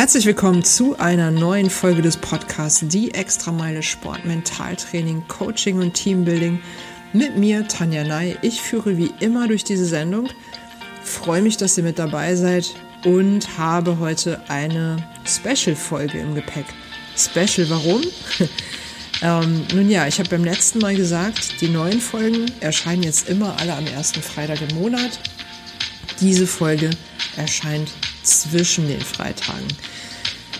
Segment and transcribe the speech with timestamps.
[0.00, 6.58] Herzlich willkommen zu einer neuen Folge des Podcasts Die Extrameile Sport, Mentaltraining, Coaching und Teambuilding
[7.12, 8.38] mit mir, Tanja Ney.
[8.40, 10.30] Ich führe wie immer durch diese Sendung.
[11.04, 12.74] Freue mich, dass ihr mit dabei seid
[13.04, 16.64] und habe heute eine Special-Folge im Gepäck.
[17.14, 18.00] Special, warum?
[19.22, 23.60] ähm, nun ja, ich habe beim letzten Mal gesagt, die neuen Folgen erscheinen jetzt immer
[23.60, 25.20] alle am ersten Freitag im Monat.
[26.20, 26.88] Diese Folge
[27.36, 29.68] erscheint zwischen den Freitagen.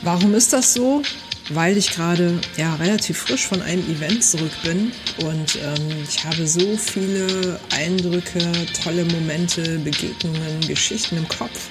[0.02, 1.02] Warum ist das so?
[1.50, 4.92] Weil ich gerade ja, relativ frisch von einem Event zurück bin
[5.24, 8.41] und ähm, ich habe so viele Eindrücke,
[8.83, 11.69] tolle Momente, Begegnungen, Geschichten im Kopf,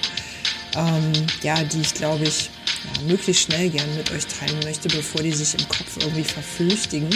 [0.76, 2.50] ähm, ja, die ich glaube ich
[2.84, 7.08] ja, möglichst schnell gern mit euch teilen möchte, bevor die sich im Kopf irgendwie verflüchtigen.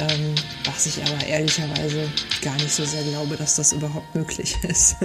[0.00, 2.08] Ähm, was ich aber ehrlicherweise
[2.42, 4.96] gar nicht so sehr glaube, dass das überhaupt möglich ist.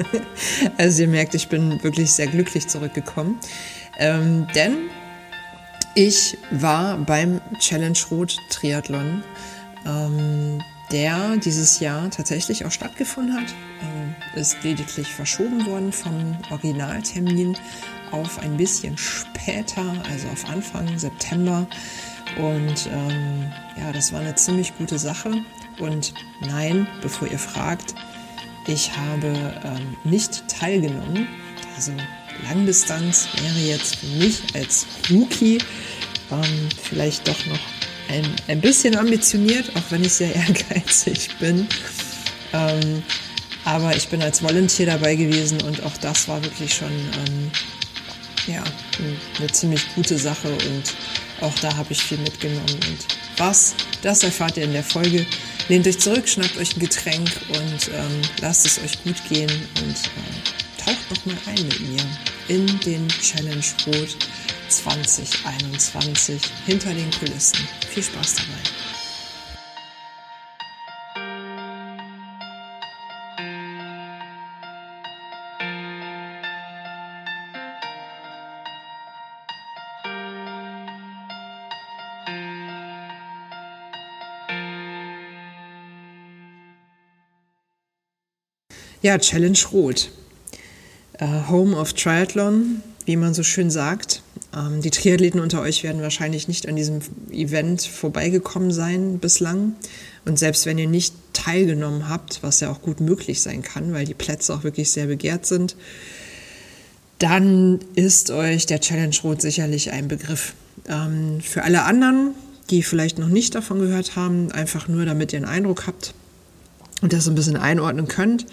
[0.77, 3.39] also ihr merkt, ich bin wirklich sehr glücklich zurückgekommen.
[3.99, 4.89] Ähm, denn
[5.95, 9.23] ich war beim Challenge Rot Triathlon,
[9.85, 13.53] ähm, der dieses Jahr tatsächlich auch stattgefunden hat.
[13.81, 17.55] Ähm, ist lediglich verschoben worden vom Originaltermin
[18.11, 21.67] auf ein bisschen später, also auf Anfang September.
[22.39, 25.31] Und ähm, ja, das war eine ziemlich gute Sache.
[25.77, 27.95] Und nein, bevor ihr fragt,
[28.67, 29.27] ich habe
[29.63, 31.27] ähm, nicht teilgenommen.
[31.75, 31.91] Also
[32.47, 35.57] Langdistanz wäre jetzt für mich als Rookie
[36.31, 37.59] ähm, vielleicht doch noch
[38.09, 41.67] ein, ein bisschen ambitioniert, auch wenn ich sehr ehrgeizig bin.
[42.53, 43.03] Ähm,
[43.65, 47.51] aber ich bin als Volunteer dabei gewesen und auch das war wirklich schon ähm,
[48.47, 48.63] ja,
[49.37, 50.95] eine ziemlich gute Sache und
[51.41, 52.79] auch da habe ich viel mitgenommen.
[52.87, 53.05] Und
[53.37, 55.25] was, das erfahrt ihr in der Folge.
[55.67, 59.95] Lehnt euch zurück, schnappt euch ein Getränk und ähm, lasst es euch gut gehen und
[59.95, 62.03] äh, taucht noch mal ein mit mir
[62.47, 64.17] in den Challenge Rot
[64.69, 67.67] 2021 hinter den Kulissen.
[67.89, 68.78] Viel Spaß dabei.
[89.01, 90.09] Ja, Challenge Rot.
[91.21, 94.21] Uh, Home of Triathlon, wie man so schön sagt.
[94.53, 96.99] Ähm, die Triathleten unter euch werden wahrscheinlich nicht an diesem
[97.31, 99.75] Event vorbeigekommen sein bislang.
[100.25, 104.05] Und selbst wenn ihr nicht teilgenommen habt, was ja auch gut möglich sein kann, weil
[104.05, 105.77] die Plätze auch wirklich sehr begehrt sind,
[107.19, 110.55] dann ist euch der Challenge Rot sicherlich ein Begriff.
[110.89, 112.33] Ähm, für alle anderen,
[112.69, 116.13] die vielleicht noch nicht davon gehört haben, einfach nur damit ihr einen Eindruck habt
[117.01, 118.45] und das ein bisschen einordnen könnt.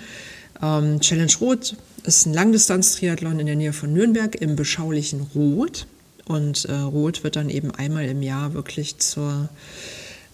[0.63, 5.87] Ähm, Challenge Rot ist ein Langdistanz-Triathlon in der Nähe von Nürnberg im beschaulichen Rot.
[6.27, 9.49] Und äh, Rot wird dann eben einmal im Jahr wirklich zur,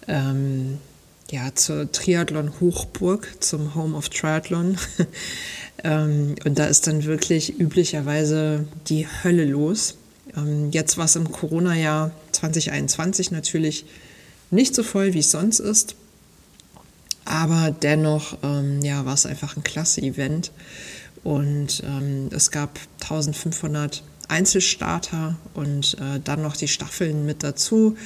[0.09, 0.78] ähm,
[1.31, 4.78] ja, zur Triathlon-Hochburg, zum Home of Triathlon.
[5.84, 9.97] ähm, und da ist dann wirklich üblicherweise die Hölle los.
[10.37, 13.84] Ähm, jetzt war es im Corona-Jahr 2021 natürlich
[14.50, 15.97] nicht so voll, wie es sonst ist.
[17.25, 20.53] Aber dennoch ähm, ja, war es einfach ein klasse Event.
[21.25, 27.97] Und ähm, es gab 1500 Einzelstarter und äh, dann noch die Staffeln mit dazu.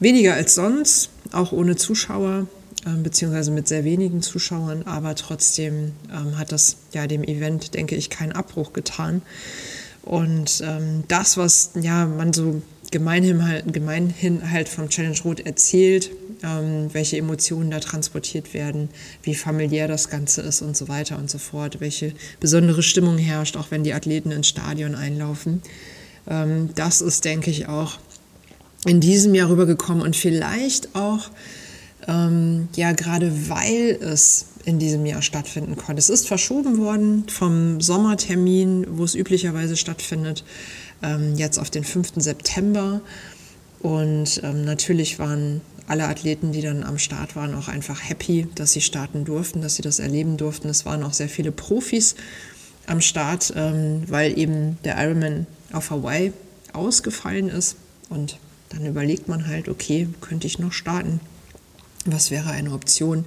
[0.00, 2.46] Weniger als sonst, auch ohne Zuschauer,
[2.86, 7.94] äh, beziehungsweise mit sehr wenigen Zuschauern, aber trotzdem ähm, hat das ja dem Event, denke
[7.94, 9.22] ich, keinen Abbruch getan.
[10.02, 16.10] Und ähm, das, was ja man so gemeinhin halt, gemeinhin halt vom Challenge Rot erzählt,
[16.42, 18.88] welche Emotionen da transportiert werden,
[19.22, 23.56] wie familiär das Ganze ist und so weiter und so fort, welche besondere Stimmung herrscht,
[23.56, 25.62] auch wenn die Athleten ins Stadion einlaufen.
[26.26, 27.98] Ähm, das ist, denke ich, auch
[28.86, 31.30] in diesem Jahr rübergekommen und vielleicht auch,
[32.08, 35.98] ähm, ja, gerade weil es in diesem Jahr stattfinden konnte.
[35.98, 40.44] Es ist verschoben worden vom Sommertermin, wo es üblicherweise stattfindet,
[41.02, 42.12] ähm, jetzt auf den 5.
[42.16, 43.00] September.
[43.80, 48.72] Und ähm, natürlich waren alle Athleten, die dann am Start waren, auch einfach happy, dass
[48.72, 50.68] sie starten durften, dass sie das erleben durften.
[50.68, 52.14] Es waren auch sehr viele Profis
[52.86, 56.32] am Start, ähm, weil eben der Ironman auf Hawaii
[56.72, 57.74] ausgefallen ist.
[58.08, 58.38] Und
[58.68, 61.18] dann überlegt man halt, okay, könnte ich noch starten?
[62.06, 63.24] Was wäre eine Option?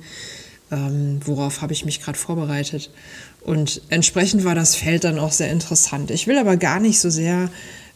[0.72, 2.92] Ähm, worauf habe ich mich gerade vorbereitet?
[3.42, 6.12] Und entsprechend war das Feld dann auch sehr interessant.
[6.12, 7.50] Ich will aber gar nicht so sehr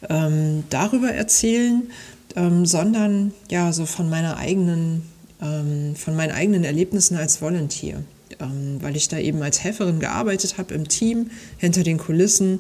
[0.10, 1.90] ähm, darüber erzählen,
[2.36, 5.04] ähm, sondern ja, so von meiner eigenen,
[5.42, 8.04] ähm, von meinen eigenen Erlebnissen als Volunteer,
[8.40, 12.60] ähm, weil ich da eben als Helferin gearbeitet habe im Team, hinter den Kulissen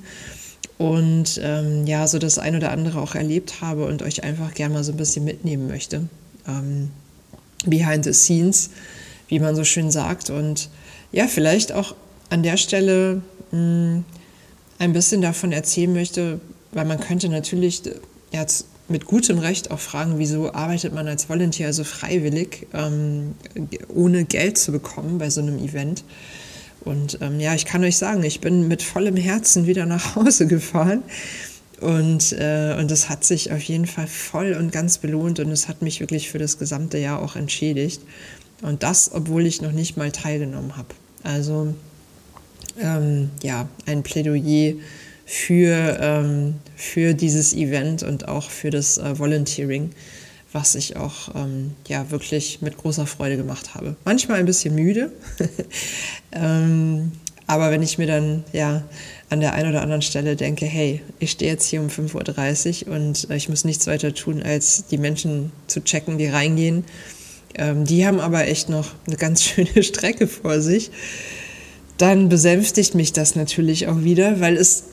[0.77, 4.75] und ähm, ja, so das ein oder andere auch erlebt habe und euch einfach gerne
[4.75, 6.03] mal so ein bisschen mitnehmen möchte.
[6.47, 6.89] Ähm,
[7.65, 8.69] behind the scenes,
[9.27, 10.29] wie man so schön sagt.
[10.29, 10.69] Und
[11.11, 11.95] ja, vielleicht auch
[12.29, 13.21] an der Stelle
[13.51, 14.05] mh, hm,
[14.79, 16.39] ein bisschen davon erzählen möchte,
[16.71, 17.81] weil man könnte natürlich
[18.31, 23.35] jetzt mit gutem Recht auch fragen, wieso arbeitet man als Volunteer so freiwillig, ähm,
[23.93, 26.03] ohne Geld zu bekommen bei so einem Event.
[26.81, 30.47] Und ähm, ja, ich kann euch sagen, ich bin mit vollem Herzen wieder nach Hause
[30.47, 31.03] gefahren.
[31.81, 35.67] Und, äh, und das hat sich auf jeden Fall voll und ganz belohnt und es
[35.67, 38.01] hat mich wirklich für das gesamte Jahr auch entschädigt.
[38.63, 40.87] Und das, obwohl ich noch nicht mal teilgenommen habe.
[41.23, 41.75] Also
[42.79, 44.73] ähm, ja, ein Plädoyer
[45.29, 49.91] für, ähm, für dieses Event und auch für das äh, Volunteering,
[50.53, 53.97] was ich auch ähm, ja, wirklich mit großer Freude gemacht habe.
[54.05, 55.11] Manchmal ein bisschen müde,
[56.31, 57.11] ähm,
[57.45, 58.83] aber wenn ich mir dann ja
[59.29, 62.95] an der einen oder anderen Stelle denke, hey, ich stehe jetzt hier um 5.30 Uhr
[62.95, 66.85] und äh, ich muss nichts weiter tun, als die Menschen zu checken, die reingehen.
[67.55, 70.89] Ähm, die haben aber echt noch eine ganz schöne Strecke vor sich.
[71.97, 74.85] Dann besänftigt mich das natürlich auch wieder, weil es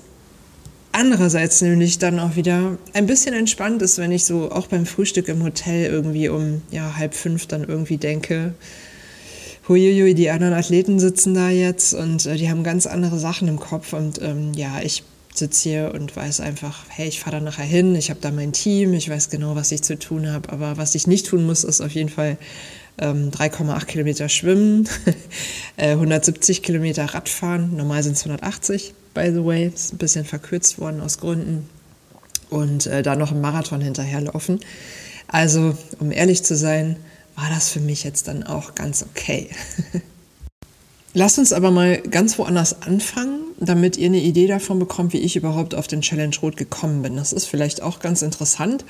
[0.94, 5.28] andererseits nämlich dann auch wieder ein bisschen entspannt ist, wenn ich so auch beim Frühstück
[5.28, 8.54] im Hotel irgendwie um ja, halb fünf dann irgendwie denke,
[9.68, 13.58] huiuiui, die anderen Athleten sitzen da jetzt und äh, die haben ganz andere Sachen im
[13.58, 15.02] Kopf und ähm, ja, ich
[15.34, 18.52] sitze hier und weiß einfach, hey, ich fahre da nachher hin, ich habe da mein
[18.52, 21.64] Team, ich weiß genau, was ich zu tun habe, aber was ich nicht tun muss,
[21.64, 22.38] ist auf jeden Fall
[22.98, 24.88] ähm, 3,8 Kilometer schwimmen,
[25.76, 29.70] 170 äh, Kilometer Radfahren, normal sind es 180 by the way.
[29.72, 31.68] Ist ein bisschen verkürzt worden aus Gründen.
[32.50, 34.60] Und äh, da noch ein Marathon hinterherlaufen.
[35.28, 36.96] Also, um ehrlich zu sein,
[37.36, 39.48] war das für mich jetzt dann auch ganz okay.
[41.14, 45.36] Lasst uns aber mal ganz woanders anfangen, damit ihr eine Idee davon bekommt, wie ich
[45.36, 47.16] überhaupt auf den Challenge Rot gekommen bin.
[47.16, 48.84] Das ist vielleicht auch ganz interessant,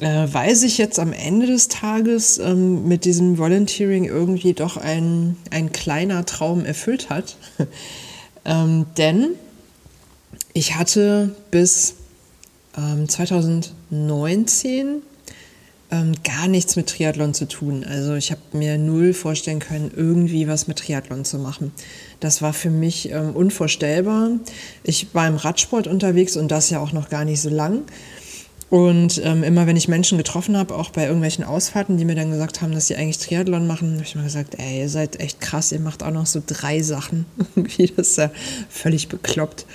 [0.00, 5.36] äh, weil sich jetzt am Ende des Tages ähm, mit diesem Volunteering irgendwie doch ein,
[5.50, 7.36] ein kleiner Traum erfüllt hat.
[8.42, 9.32] Ähm, denn
[10.54, 11.94] ich hatte bis
[12.74, 15.02] ähm, 2019
[15.90, 17.84] ähm, gar nichts mit Triathlon zu tun.
[17.84, 21.72] Also ich habe mir null vorstellen können, irgendwie was mit Triathlon zu machen.
[22.20, 24.30] Das war für mich ähm, unvorstellbar.
[24.84, 27.82] Ich war im Radsport unterwegs und das ja auch noch gar nicht so lang.
[28.70, 32.30] Und ähm, immer wenn ich Menschen getroffen habe, auch bei irgendwelchen Ausfahrten, die mir dann
[32.30, 35.40] gesagt haben, dass sie eigentlich Triathlon machen, habe ich mal gesagt, ey, ihr seid echt
[35.40, 37.26] krass, ihr macht auch noch so drei Sachen.
[37.56, 38.30] Irgendwie, das ist ja
[38.68, 39.66] völlig bekloppt.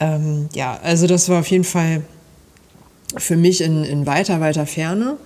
[0.00, 2.02] Ähm, ja, also das war auf jeden Fall
[3.18, 5.18] für mich in, in weiter, weiter Ferne.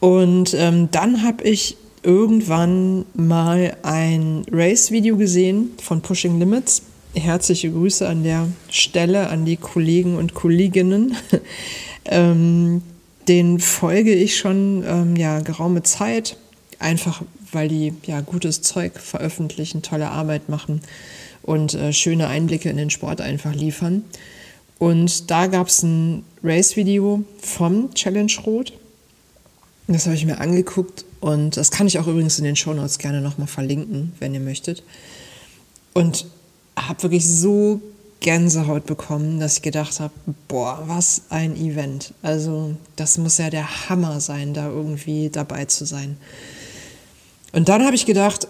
[0.00, 6.82] Und ähm, dann habe ich irgendwann mal ein Race-Video gesehen von Pushing Limits.
[7.14, 11.16] Herzliche Grüße an der Stelle an die Kollegen und Kolleginnen.
[12.10, 12.80] Ähm,
[13.28, 16.38] den folge ich schon ähm, ja, geraume Zeit,
[16.78, 17.22] einfach
[17.52, 20.80] weil die ja gutes Zeug veröffentlichen, tolle Arbeit machen
[21.42, 24.04] und äh, schöne Einblicke in den Sport einfach liefern.
[24.78, 28.72] Und da gab es ein Race-Video vom Challenge Rot.
[29.86, 32.98] Das habe ich mir angeguckt und das kann ich auch übrigens in den Show Notes
[32.98, 34.82] gerne nochmal verlinken, wenn ihr möchtet.
[35.94, 36.26] Und
[36.86, 37.80] habe wirklich so
[38.20, 40.12] Gänsehaut bekommen, dass ich gedacht habe,
[40.48, 42.14] boah, was ein Event.
[42.22, 46.16] Also das muss ja der Hammer sein, da irgendwie dabei zu sein.
[47.52, 48.48] Und dann habe ich gedacht,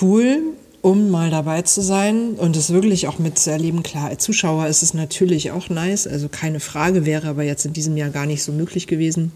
[0.00, 0.40] cool,
[0.80, 3.82] um mal dabei zu sein und es wirklich auch mitzuerleben.
[3.82, 7.72] Klar, als Zuschauer ist es natürlich auch nice, also keine Frage, wäre aber jetzt in
[7.72, 9.32] diesem Jahr gar nicht so möglich gewesen.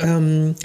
[0.00, 0.56] Ähm,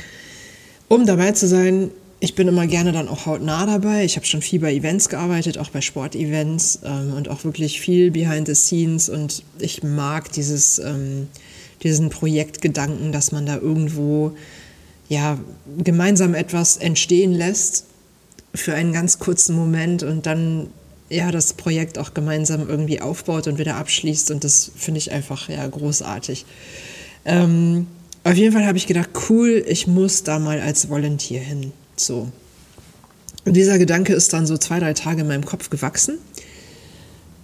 [0.87, 4.03] um dabei zu sein, ich bin immer gerne dann auch hautnah dabei.
[4.03, 8.11] Ich habe schon viel bei Events gearbeitet, auch bei Sportevents ähm, und auch wirklich viel
[8.11, 9.07] behind the scenes.
[9.07, 11.27] Und ich mag dieses, ähm,
[11.81, 14.33] diesen Projektgedanken, dass man da irgendwo
[15.07, 15.39] ja,
[15.77, 17.85] gemeinsam etwas entstehen lässt
[18.53, 20.67] für einen ganz kurzen Moment und dann
[21.09, 24.29] ja, das Projekt auch gemeinsam irgendwie aufbaut und wieder abschließt.
[24.31, 26.45] Und das finde ich einfach ja, großartig.
[27.25, 27.87] Ähm,
[28.23, 31.71] auf jeden Fall habe ich gedacht, cool, ich muss da mal als Volunteer hin.
[31.99, 32.29] So.
[33.45, 36.17] Und dieser Gedanke ist dann so zwei, drei Tage in meinem Kopf gewachsen.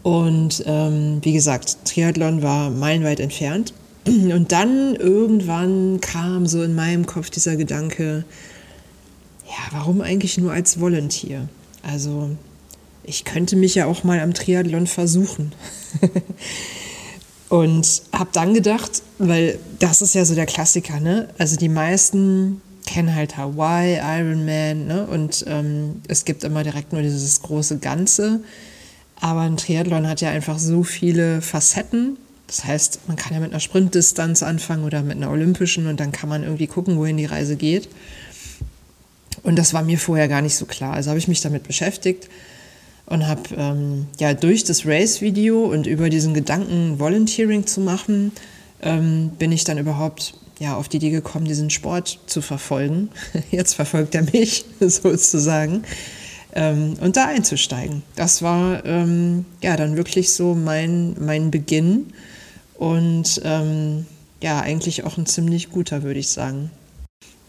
[0.04, 3.74] Und ähm, wie gesagt, Triathlon war meilenweit entfernt.
[4.06, 8.24] Und dann irgendwann kam so in meinem Kopf dieser Gedanke,
[9.48, 11.50] ja, warum eigentlich nur als Volunteer?
[11.82, 12.30] Also
[13.04, 15.54] ich könnte mich ja auch mal am Triathlon versuchen.
[17.50, 21.30] und habe dann gedacht, weil das ist ja so der Klassiker, ne?
[21.38, 25.08] Also die meisten kenne halt Hawaii, Iron Man, ne?
[25.08, 28.42] Und ähm, es gibt immer direkt nur dieses große Ganze.
[29.20, 32.18] Aber ein Triathlon hat ja einfach so viele Facetten.
[32.48, 36.12] Das heißt, man kann ja mit einer Sprintdistanz anfangen oder mit einer olympischen und dann
[36.12, 37.90] kann man irgendwie gucken, wohin die Reise geht.
[39.44, 40.94] Und das war mir vorher gar nicht so klar.
[40.94, 42.30] Also habe ich mich damit beschäftigt
[43.06, 48.32] und habe ähm, ja durch das Race-Video und über diesen Gedanken, Volunteering zu machen,
[48.82, 53.10] ähm, bin ich dann überhaupt ja, auf die Idee gekommen, diesen Sport zu verfolgen.
[53.52, 55.84] Jetzt verfolgt er mich sozusagen.
[56.54, 58.04] Ähm, und da einzusteigen.
[58.16, 62.14] Das war ähm, ja dann wirklich so mein, mein Beginn
[62.76, 64.06] und ähm,
[64.42, 66.72] ja, eigentlich auch ein ziemlich guter, würde ich sagen.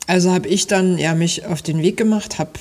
[0.09, 2.53] Also habe ich dann ja mich auf den Weg gemacht, habe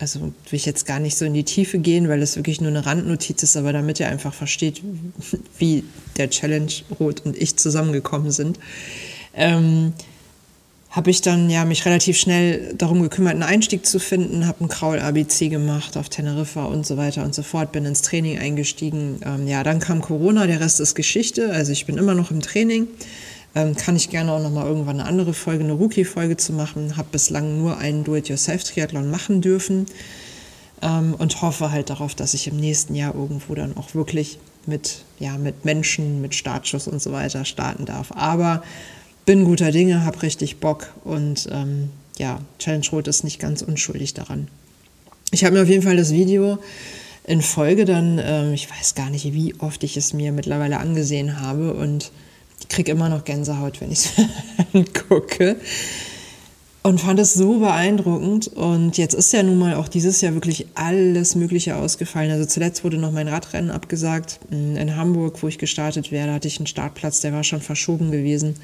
[0.00, 2.70] also will ich jetzt gar nicht so in die Tiefe gehen, weil es wirklich nur
[2.70, 4.82] eine Randnotiz ist, aber damit ihr einfach versteht,
[5.58, 5.84] wie
[6.16, 8.58] der Challenge Rot und ich zusammengekommen sind,
[9.36, 9.92] ähm,
[10.94, 14.68] habe ich dann ja mich relativ schnell darum gekümmert, einen Einstieg zu finden, habe ein
[14.68, 19.20] Kraul-ABC gemacht auf Teneriffa und so weiter und so fort, bin ins Training eingestiegen.
[19.24, 22.40] Ähm, ja, dann kam Corona, der Rest ist Geschichte, also ich bin immer noch im
[22.40, 22.86] Training.
[23.56, 26.96] Ähm, kann ich gerne auch noch mal irgendwann eine andere Folge, eine Rookie-Folge zu machen.
[26.96, 29.86] Habe bislang nur einen Do-it-yourself-Triathlon machen dürfen
[30.82, 35.04] ähm, und hoffe halt darauf, dass ich im nächsten Jahr irgendwo dann auch wirklich mit,
[35.18, 38.12] ja, mit Menschen, mit Startschuss und so weiter starten darf.
[38.12, 38.62] Aber
[39.24, 44.14] bin guter Dinge, habe richtig Bock und ähm, ja, Challenge Rot ist nicht ganz unschuldig
[44.14, 44.48] daran.
[45.30, 46.58] Ich habe mir auf jeden Fall das Video
[47.24, 51.40] in Folge dann, ähm, ich weiß gar nicht, wie oft ich es mir mittlerweile angesehen
[51.40, 52.12] habe und
[52.68, 54.12] kriege immer noch Gänsehaut, wenn ich es
[54.72, 55.56] angucke.
[56.82, 58.48] Und fand es so beeindruckend.
[58.48, 62.30] Und jetzt ist ja nun mal auch dieses Jahr wirklich alles Mögliche ausgefallen.
[62.30, 64.38] Also zuletzt wurde noch mein Radrennen abgesagt.
[64.50, 68.56] In Hamburg, wo ich gestartet wäre, hatte ich einen Startplatz, der war schon verschoben gewesen.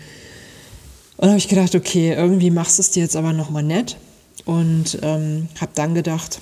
[1.21, 3.99] Und habe ich gedacht, okay, irgendwie machst du es dir jetzt aber nochmal nett.
[4.47, 6.41] Und ähm, habe dann gedacht,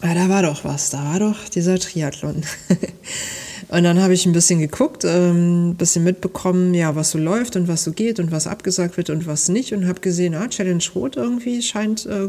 [0.00, 2.42] ah, da war doch was, da war doch dieser Triathlon.
[3.68, 7.54] Und dann habe ich ein bisschen geguckt, ein ähm, bisschen mitbekommen, ja, was so läuft
[7.54, 9.72] und was so geht und was abgesagt wird und was nicht.
[9.72, 12.28] Und habe gesehen, ah, Challenge Rot irgendwie scheint äh,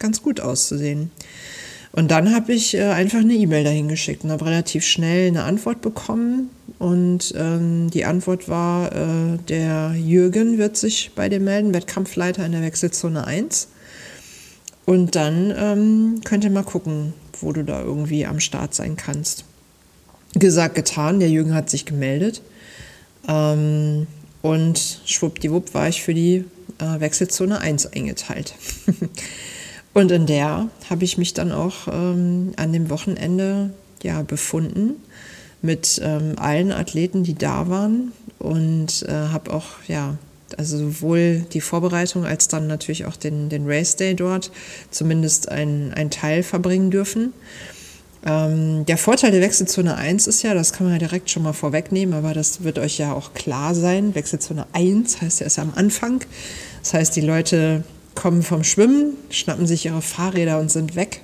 [0.00, 1.12] ganz gut auszusehen.
[1.92, 5.44] Und dann habe ich äh, einfach eine E-Mail dahin geschickt und habe relativ schnell eine
[5.44, 6.50] Antwort bekommen.
[6.78, 12.52] Und ähm, die Antwort war, äh, der Jürgen wird sich bei dir melden, Wettkampfleiter in
[12.52, 13.68] der Wechselzone 1.
[14.86, 19.44] Und dann ähm, könnt ihr mal gucken, wo du da irgendwie am Start sein kannst
[20.34, 21.20] gesagt, getan.
[21.20, 22.42] Der Jürgen hat sich gemeldet.
[23.28, 24.06] Ähm,
[24.42, 26.44] und schwuppdiwupp war ich für die
[26.78, 28.54] äh, Wechselzone 1 eingeteilt.
[29.94, 33.70] und in der habe ich mich dann auch ähm, an dem Wochenende
[34.02, 34.94] ja, befunden
[35.60, 40.16] mit ähm, allen Athleten, die da waren und äh, habe auch, ja,
[40.58, 44.50] also sowohl die Vorbereitung als dann natürlich auch den, den Race Day dort
[44.90, 47.32] zumindest ein, Teil verbringen dürfen.
[48.24, 51.52] Ähm, der Vorteil der Wechselzone 1 ist ja, das kann man ja direkt schon mal
[51.52, 54.14] vorwegnehmen, aber das wird euch ja auch klar sein.
[54.14, 56.22] Wechselzone 1 heißt ja erst am Anfang.
[56.82, 57.84] Das heißt, die Leute
[58.14, 61.22] kommen vom Schwimmen, schnappen sich ihre Fahrräder und sind weg.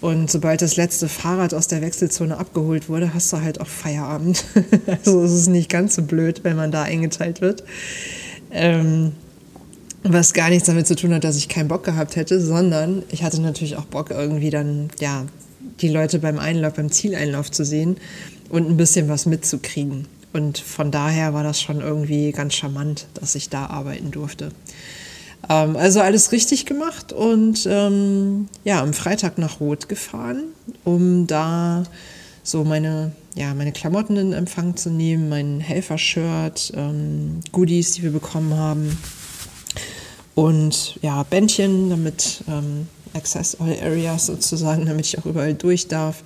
[0.00, 4.44] Und sobald das letzte Fahrrad aus der Wechselzone abgeholt wurde, hast du halt auch Feierabend.
[4.86, 7.64] also es ist nicht ganz so blöd, wenn man da eingeteilt wird.
[8.50, 9.12] Ähm,
[10.02, 13.22] was gar nichts damit zu tun hat, dass ich keinen Bock gehabt hätte, sondern ich
[13.22, 15.24] hatte natürlich auch Bock, irgendwie dann, ja,
[15.80, 17.96] die Leute beim Einlauf, beim Zieleinlauf zu sehen
[18.48, 20.06] und ein bisschen was mitzukriegen.
[20.32, 24.50] Und von daher war das schon irgendwie ganz charmant, dass ich da arbeiten durfte.
[25.48, 30.44] Ähm, also alles richtig gemacht und ähm, ja, am Freitag nach Rot gefahren,
[30.84, 31.84] um da
[32.42, 38.12] so meine, ja, meine Klamotten in Empfang zu nehmen, mein Helfershirt, ähm, Goodies, die wir
[38.12, 38.96] bekommen haben
[40.34, 46.22] und ja, Bändchen, damit ähm, Access All Areas sozusagen, damit ich auch überall durch darf.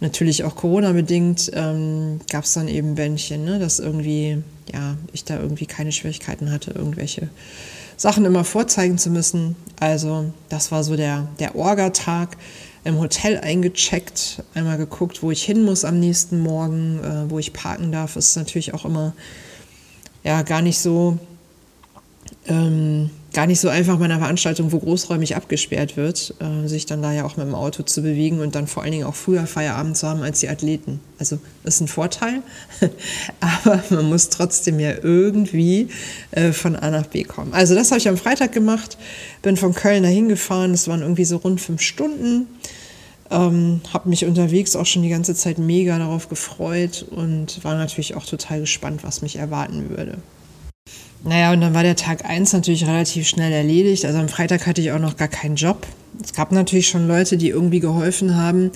[0.00, 4.42] Natürlich auch Corona-bedingt ähm, gab es dann eben Bändchen, ne, dass irgendwie,
[4.72, 7.28] ja, ich da irgendwie keine Schwierigkeiten hatte, irgendwelche
[7.96, 9.56] Sachen immer vorzeigen zu müssen.
[9.80, 12.36] Also das war so der, der Orga-Tag
[12.84, 17.52] im Hotel eingecheckt, einmal geguckt, wo ich hin muss am nächsten Morgen, äh, wo ich
[17.52, 19.14] parken darf, ist natürlich auch immer
[20.22, 21.18] ja gar nicht so
[22.46, 27.02] ähm, gar nicht so einfach bei einer Veranstaltung, wo großräumig abgesperrt wird, äh, sich dann
[27.02, 29.46] da ja auch mit dem Auto zu bewegen und dann vor allen Dingen auch früher
[29.46, 31.00] Feierabend zu haben als die Athleten.
[31.18, 32.42] Also ist ein Vorteil,
[33.40, 35.88] aber man muss trotzdem ja irgendwie
[36.30, 37.52] äh, von A nach B kommen.
[37.52, 38.96] Also das habe ich am Freitag gemacht,
[39.42, 42.46] bin von Köln dahin gefahren, es waren irgendwie so rund fünf Stunden.
[43.30, 48.14] Ähm, habe mich unterwegs auch schon die ganze Zeit mega darauf gefreut und war natürlich
[48.14, 50.18] auch total gespannt, was mich erwarten würde.
[51.24, 54.04] Naja, und dann war der Tag 1 natürlich relativ schnell erledigt.
[54.04, 55.86] Also am Freitag hatte ich auch noch gar keinen Job.
[56.22, 58.70] Es gab natürlich schon Leute, die irgendwie geholfen haben,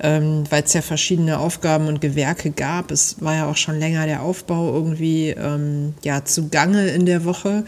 [0.00, 2.90] ähm, weil es ja verschiedene Aufgaben und Gewerke gab.
[2.90, 7.64] Es war ja auch schon länger der Aufbau irgendwie ähm, ja, zugange in der Woche.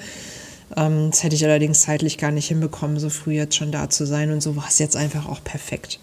[0.76, 4.04] Ähm, das hätte ich allerdings zeitlich gar nicht hinbekommen, so früh jetzt schon da zu
[4.06, 5.98] sein und so war es jetzt einfach auch perfekt.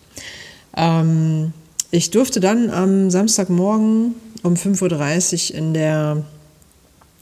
[0.75, 1.53] Ähm,
[1.91, 6.23] ich durfte dann am Samstagmorgen um 5.30 Uhr in der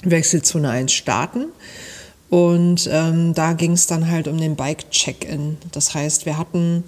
[0.03, 1.45] Wechselzone 1 starten.
[2.29, 5.57] Und ähm, da ging es dann halt um den Bike-Check-In.
[5.73, 6.83] Das heißt, wir hatten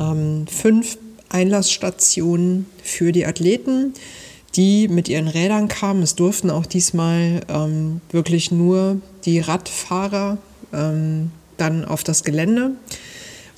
[0.00, 0.96] ähm, fünf
[1.28, 3.92] Einlassstationen für die Athleten,
[4.54, 6.02] die mit ihren Rädern kamen.
[6.02, 10.38] Es durften auch diesmal ähm, wirklich nur die Radfahrer
[10.72, 12.70] ähm, dann auf das Gelände,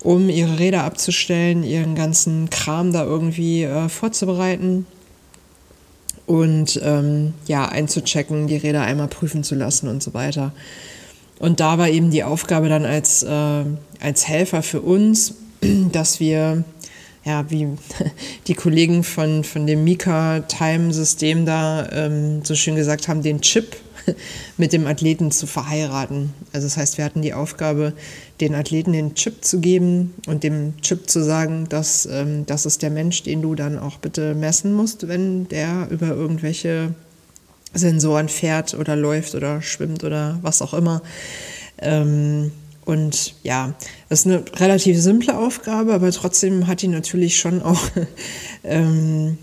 [0.02, 4.86] um ihre Räder abzustellen, ihren ganzen Kram da irgendwie äh, vorzubereiten
[6.28, 10.52] und ähm, ja, einzuchecken, die Räder einmal prüfen zu lassen und so weiter.
[11.38, 13.64] Und da war eben die Aufgabe dann als, äh,
[14.00, 15.34] als Helfer für uns,
[15.92, 16.64] dass wir,
[17.24, 17.68] ja, wie
[18.46, 23.76] die Kollegen von, von dem Mika-Time-System da ähm, so schön gesagt haben, den Chip
[24.56, 26.32] mit dem Athleten zu verheiraten.
[26.52, 27.92] Also das heißt, wir hatten die Aufgabe,
[28.40, 32.82] den Athleten den Chip zu geben und dem Chip zu sagen, dass ähm, das ist
[32.82, 36.94] der Mensch, den du dann auch bitte messen musst, wenn der über irgendwelche
[37.74, 41.02] Sensoren fährt oder läuft oder schwimmt oder was auch immer.
[41.78, 42.52] Ähm,
[42.88, 43.74] und ja,
[44.08, 47.82] das ist eine relativ simple Aufgabe, aber trotzdem hat die natürlich schon auch,
[48.64, 49.36] ähm,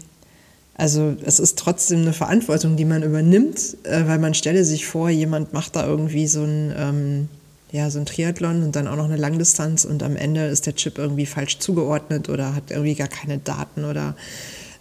[0.78, 5.10] also es ist trotzdem eine Verantwortung, die man übernimmt, äh, weil man stelle sich vor,
[5.10, 7.30] jemand macht da irgendwie so ein, ähm,
[7.72, 10.76] ja, so ein Triathlon und dann auch noch eine Langdistanz und am Ende ist der
[10.76, 14.16] Chip irgendwie falsch zugeordnet oder hat irgendwie gar keine Daten oder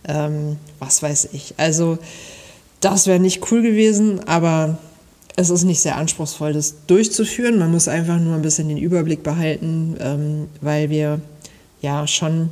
[0.07, 1.55] ähm, was weiß ich.
[1.59, 1.99] Also
[2.81, 4.79] das wäre nicht cool gewesen, aber
[5.37, 7.59] es ist nicht sehr anspruchsvoll, das durchzuführen.
[7.59, 11.21] Man muss einfach nur ein bisschen den Überblick behalten, ähm, weil wir
[11.81, 12.51] ja schon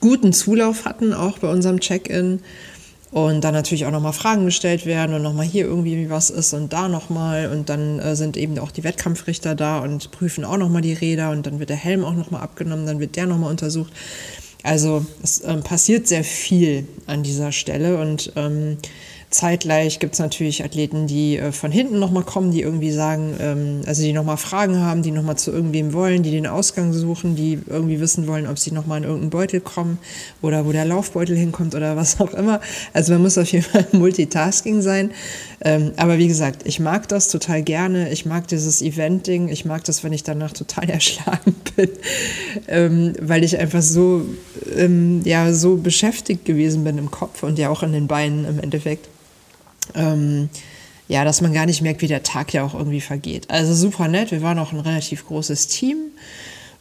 [0.00, 2.40] guten Zulauf hatten, auch bei unserem Check-in.
[3.10, 6.72] Und dann natürlich auch nochmal Fragen gestellt werden und nochmal hier irgendwie was ist und
[6.72, 7.48] da nochmal.
[7.52, 11.30] Und dann äh, sind eben auch die Wettkampfrichter da und prüfen auch nochmal die Räder
[11.30, 13.92] und dann wird der Helm auch nochmal abgenommen, dann wird der nochmal untersucht.
[14.64, 18.78] Also es ähm, passiert sehr viel an dieser Stelle und ähm,
[19.34, 23.80] Zeitgleich gibt es natürlich Athleten, die äh, von hinten nochmal kommen, die irgendwie sagen, ähm,
[23.84, 27.58] also die nochmal Fragen haben, die nochmal zu irgendwem wollen, die den Ausgang suchen, die
[27.66, 29.98] irgendwie wissen wollen, ob sie nochmal in irgendeinen Beutel kommen
[30.40, 32.60] oder wo der Laufbeutel hinkommt oder was auch immer.
[32.92, 35.10] Also man muss auf jeden Fall Multitasking sein.
[35.60, 38.12] Ähm, aber wie gesagt, ich mag das total gerne.
[38.12, 39.48] Ich mag dieses Event-Ding.
[39.48, 41.90] Ich mag das, wenn ich danach total erschlagen bin,
[42.68, 44.22] ähm, weil ich einfach so,
[44.76, 48.60] ähm, ja, so beschäftigt gewesen bin im Kopf und ja auch in den Beinen im
[48.60, 49.08] Endeffekt
[49.94, 50.48] ähm,
[51.08, 53.50] ja, dass man gar nicht merkt, wie der Tag ja auch irgendwie vergeht.
[53.50, 54.30] Also super nett.
[54.30, 55.96] Wir waren auch ein relativ großes Team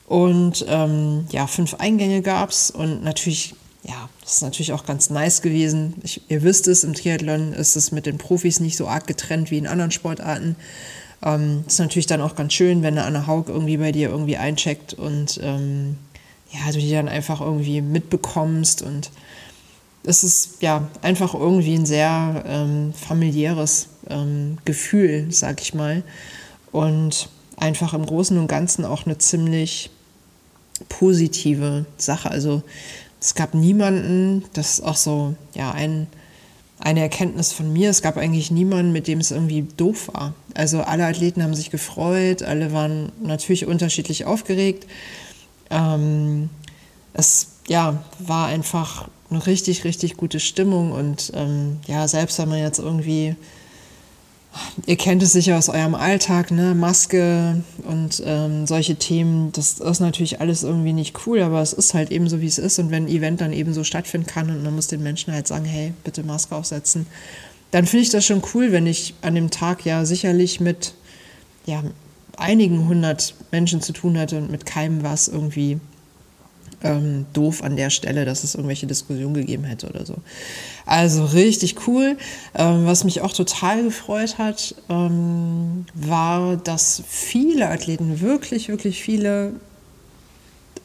[0.08, 5.10] und ähm, ja, fünf Eingänge gab es und natürlich, ja, das ist natürlich auch ganz
[5.10, 5.96] nice gewesen.
[6.04, 9.52] Ich, ihr wisst es, im Triathlon ist es mit den Profis nicht so arg getrennt
[9.52, 10.56] wie in anderen Sportarten.
[11.24, 14.38] Ähm, ist natürlich dann auch ganz schön, wenn eine Anna Haug irgendwie bei dir irgendwie
[14.38, 15.98] eincheckt und ähm,
[16.52, 19.10] ja, du die dann einfach irgendwie mitbekommst und
[20.06, 26.04] es ist ja einfach irgendwie ein sehr ähm, familiäres ähm, Gefühl, sag ich mal.
[26.72, 29.90] Und einfach im Großen und Ganzen auch eine ziemlich
[30.90, 32.30] positive Sache.
[32.30, 32.64] Also
[33.22, 36.08] es gab niemanden, das ist auch so, ja, ein,
[36.80, 40.34] eine Erkenntnis von mir, es gab eigentlich niemanden, mit dem es irgendwie doof war.
[40.54, 44.88] Also alle Athleten haben sich gefreut, alle waren natürlich unterschiedlich aufgeregt.
[45.70, 46.50] Ähm,
[47.14, 50.92] es ja, war einfach eine richtig, richtig gute Stimmung.
[50.92, 53.36] Und ähm, ja, selbst wenn man jetzt irgendwie,
[54.86, 60.00] ihr kennt es sicher aus eurem Alltag, ne, Maske und ähm, solche Themen, das ist
[60.00, 62.80] natürlich alles irgendwie nicht cool, aber es ist halt eben so, wie es ist.
[62.80, 65.48] Und wenn ein Event dann eben so stattfinden kann und man muss den Menschen halt
[65.48, 67.08] sagen, hey, bitte Maske aufsetzen,
[67.72, 70.94] dann finde ich das schon cool, wenn ich an dem Tag ja sicherlich mit
[71.66, 71.84] ja,
[72.38, 75.80] einigen hundert Menschen zu tun hatte und mit keinem was irgendwie
[76.84, 80.16] ähm, doof an der Stelle, dass es irgendwelche Diskussionen gegeben hätte oder so.
[80.86, 82.18] Also richtig cool.
[82.56, 89.54] Ähm, was mich auch total gefreut hat, ähm, war, dass viele Athleten, wirklich, wirklich viele,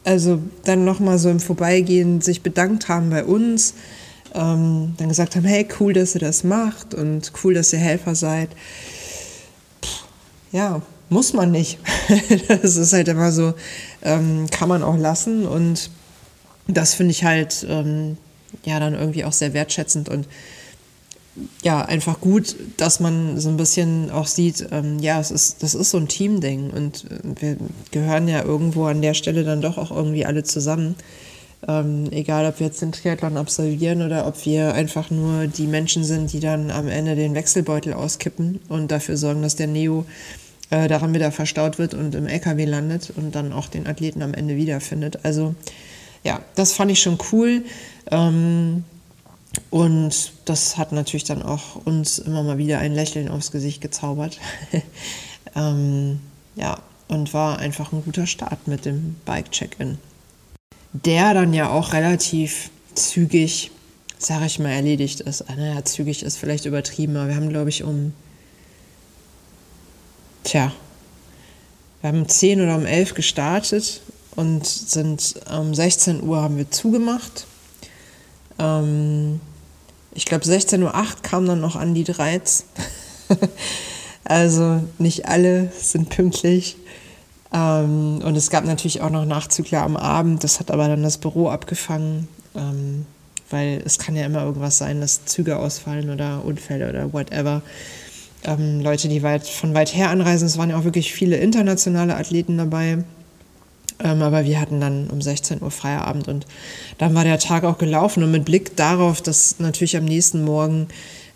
[0.05, 3.75] also dann nochmal so im Vorbeigehen sich bedankt haben bei uns,
[4.35, 8.15] ähm, dann gesagt haben, hey, cool, dass ihr das macht und cool, dass ihr Helfer
[8.15, 8.51] seid.
[9.83, 10.05] Pff,
[10.53, 11.79] ja, muss man nicht.
[12.49, 13.55] das ist halt immer so,
[14.03, 15.91] ähm, kann man auch lassen und
[16.67, 18.17] das finde ich halt ähm,
[18.65, 20.27] ja dann irgendwie auch sehr wertschätzend und
[21.63, 25.75] ja, einfach gut, dass man so ein bisschen auch sieht, ähm, ja, es ist, das
[25.75, 27.57] ist so ein Teamding und äh, wir
[27.91, 30.97] gehören ja irgendwo an der Stelle dann doch auch irgendwie alle zusammen.
[31.67, 36.05] Ähm, egal, ob wir jetzt den Triathlon absolvieren oder ob wir einfach nur die Menschen
[36.05, 40.05] sind, die dann am Ende den Wechselbeutel auskippen und dafür sorgen, dass der Neo
[40.71, 44.35] äh, daran wieder verstaut wird und im LKW landet und dann auch den Athleten am
[44.35, 45.25] Ende wiederfindet.
[45.25, 45.55] Also
[46.25, 47.65] ja, das fand ich schon cool.
[48.11, 48.85] Ähm,
[49.71, 54.39] und das hat natürlich dann auch uns immer mal wieder ein Lächeln aufs Gesicht gezaubert.
[55.57, 56.21] ähm,
[56.57, 56.79] ja,
[57.09, 59.99] und war einfach ein guter Start mit dem Bike-Check-In.
[60.93, 63.71] Der dann ja auch relativ zügig,
[64.19, 65.43] sag ich mal, erledigt ist.
[65.49, 68.13] Ah, naja, zügig ist vielleicht übertrieben, aber wir haben, glaube ich, um,
[70.49, 70.73] tja,
[72.01, 74.01] wir haben um 10 oder um 11 gestartet
[74.35, 77.47] und sind um 16 Uhr haben wir zugemacht.
[78.59, 79.41] Ähm,
[80.15, 82.65] ich glaube, 16.08 Uhr kam dann noch an die 13.
[84.25, 86.77] also nicht alle sind pünktlich.
[87.53, 90.45] Ähm, und es gab natürlich auch noch Nachzügler am Abend.
[90.45, 93.07] Das hat aber dann das Büro abgefangen, ähm,
[93.51, 97.63] weil es kann ja immer irgendwas sein, dass Züge ausfallen oder Unfälle oder whatever.
[98.45, 102.17] Ähm, Leute, die weit, von weit her anreisen, es waren ja auch wirklich viele internationale
[102.17, 102.99] Athleten dabei.
[104.01, 106.47] Ähm, aber wir hatten dann um 16 Uhr Feierabend und
[106.99, 108.23] dann war der Tag auch gelaufen.
[108.23, 110.89] Und mit Blick darauf, dass natürlich am nächsten Morgen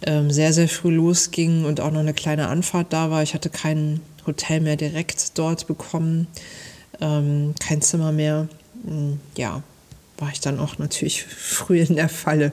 [0.06, 3.22] ähm, sehr, sehr früh losging und auch noch eine kleine Anfahrt da war.
[3.22, 6.28] Ich hatte kein Hotel mehr direkt dort bekommen,
[7.00, 8.48] ähm, kein Zimmer mehr.
[8.86, 9.62] Hm, ja,
[10.22, 12.52] war ich dann auch natürlich früh in der Falle.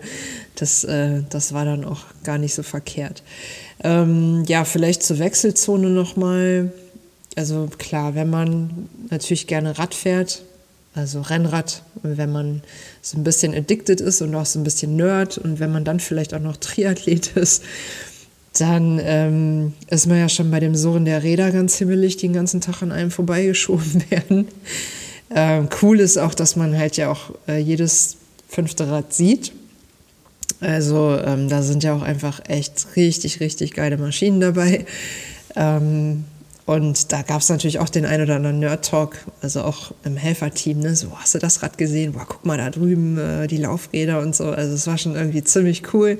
[0.55, 3.21] Das, äh, das war dann auch gar nicht so verkehrt.
[3.83, 6.73] Ähm, ja, vielleicht zur Wechselzone nochmal.
[7.35, 10.41] Also klar, wenn man natürlich gerne Rad fährt,
[10.95, 12.63] also Rennrad, wenn man
[13.03, 15.99] so ein bisschen addicted ist und auch so ein bisschen Nerd und wenn man dann
[15.99, 17.63] vielleicht auch noch Triathlet ist,
[18.57, 22.33] dann ähm, ist man ja schon bei dem Surren der Räder ganz himmelig, die den
[22.33, 24.47] ganzen Tag an einem vorbeigeschoben werden.
[25.31, 29.51] Ähm, cool ist auch, dass man halt ja auch äh, jedes fünfte Rad sieht.
[30.61, 34.85] Also ähm, da sind ja auch einfach echt richtig, richtig geile Maschinen dabei.
[35.55, 36.25] Ähm,
[36.65, 40.79] und da gab es natürlich auch den ein oder anderen Nerd-Talk, also auch im Helferteam,
[40.79, 40.95] ne?
[40.95, 42.13] so, hast du das Rad gesehen?
[42.13, 44.45] Boah, guck mal da drüben, äh, die Laufräder und so.
[44.45, 46.19] Also es war schon irgendwie ziemlich cool.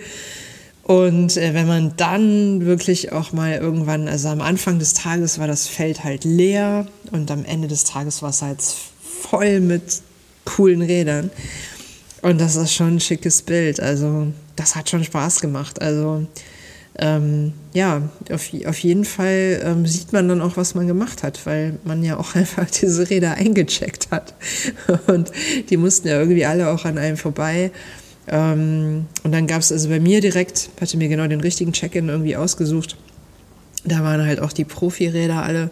[0.89, 5.45] Und äh, wenn man dann wirklich auch mal irgendwann, also am Anfang des Tages war
[5.45, 8.63] das Feld halt leer und am Ende des Tages war es halt
[9.29, 10.01] voll mit
[10.45, 11.29] coolen Rädern.
[12.21, 13.79] Und das ist schon ein schickes Bild.
[13.79, 15.81] Also das hat schon Spaß gemacht.
[15.81, 16.25] Also
[16.97, 21.45] ähm, ja, auf, auf jeden Fall ähm, sieht man dann auch, was man gemacht hat,
[21.45, 24.33] weil man ja auch einfach diese Räder eingecheckt hat.
[25.07, 25.31] Und
[25.69, 27.71] die mussten ja irgendwie alle auch an einem vorbei.
[28.27, 32.09] Ähm, und dann gab es also bei mir direkt, hatte mir genau den richtigen Check-in
[32.09, 32.97] irgendwie ausgesucht.
[33.85, 35.69] Da waren halt auch die Profiräder alle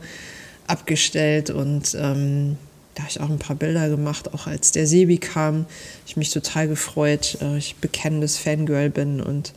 [0.65, 2.57] abgestellt und ähm,
[2.97, 5.67] da habe ich auch ein paar Bilder gemacht, auch als der Sebi kam.
[6.07, 7.37] Ich mich total gefreut.
[7.41, 9.53] Äh, ich bekennendes Fangirl bin und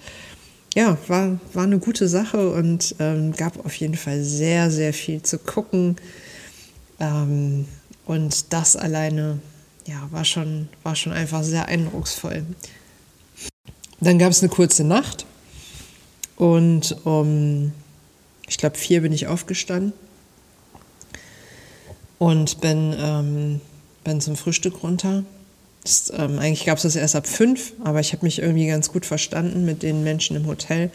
[0.75, 5.23] ja, war, war eine gute Sache und ähm, gab auf jeden Fall sehr, sehr viel
[5.23, 5.97] zu gucken.
[7.01, 7.65] Ähm,
[8.05, 9.39] und das alleine,
[9.87, 12.45] ja, war schon, war schon einfach sehr eindrucksvoll.
[14.01, 15.25] Dann gab es eine kurze Nacht
[16.37, 17.73] und um,
[18.47, 19.95] ich glaube, vier bin ich aufgestanden
[22.21, 23.61] und bin, ähm,
[24.05, 25.25] bin zum Frühstück runter
[25.83, 28.93] das, ähm, eigentlich gab es das erst ab fünf, aber ich habe mich irgendwie ganz
[28.93, 30.91] gut verstanden mit den Menschen im Hotel.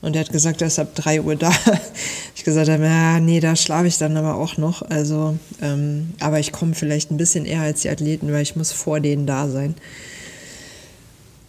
[0.00, 1.52] Und er hat gesagt, er ist ab drei Uhr da.
[2.34, 4.82] ich gesagt habe, ja, nee, da schlafe ich dann aber auch noch.
[4.82, 8.72] Also, ähm, aber ich komme vielleicht ein bisschen eher als die Athleten, weil ich muss
[8.72, 9.74] vor denen da sein.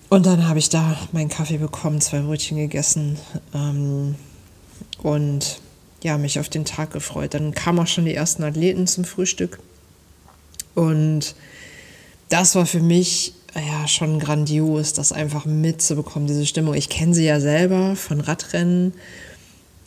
[0.09, 3.17] Und dann habe ich da meinen Kaffee bekommen, zwei Brötchen gegessen
[3.53, 4.15] ähm,
[5.01, 5.59] und
[6.05, 7.33] ja, mich auf den Tag gefreut.
[7.33, 9.57] Dann kamen auch schon die ersten Athleten zum Frühstück.
[10.75, 11.33] Und
[12.29, 16.75] das war für mich ja schon grandios, das einfach mitzubekommen, diese Stimmung.
[16.75, 18.93] Ich kenne sie ja selber von Radrennen.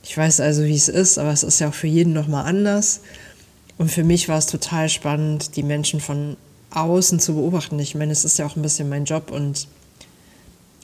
[0.03, 3.03] Ich weiß also, wie es ist, aber es ist ja auch für jeden nochmal anders.
[3.77, 6.37] Und für mich war es total spannend, die Menschen von
[6.71, 7.79] außen zu beobachten.
[7.79, 9.69] Ich meine, es ist ja auch ein bisschen mein Job und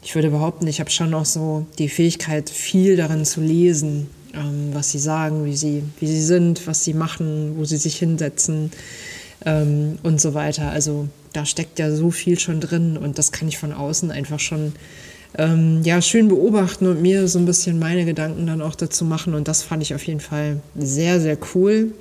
[0.00, 4.70] ich würde behaupten, ich habe schon auch so die Fähigkeit, viel daran zu lesen, ähm,
[4.72, 8.70] was sie sagen, wie sie, wie sie sind, was sie machen, wo sie sich hinsetzen
[9.44, 10.70] ähm, und so weiter.
[10.70, 14.40] Also da steckt ja so viel schon drin und das kann ich von außen einfach
[14.40, 14.72] schon
[15.36, 19.34] ähm, ja, schön beobachten und mir so ein bisschen meine Gedanken dann auch dazu machen.
[19.34, 21.92] Und das fand ich auf jeden Fall sehr, sehr cool.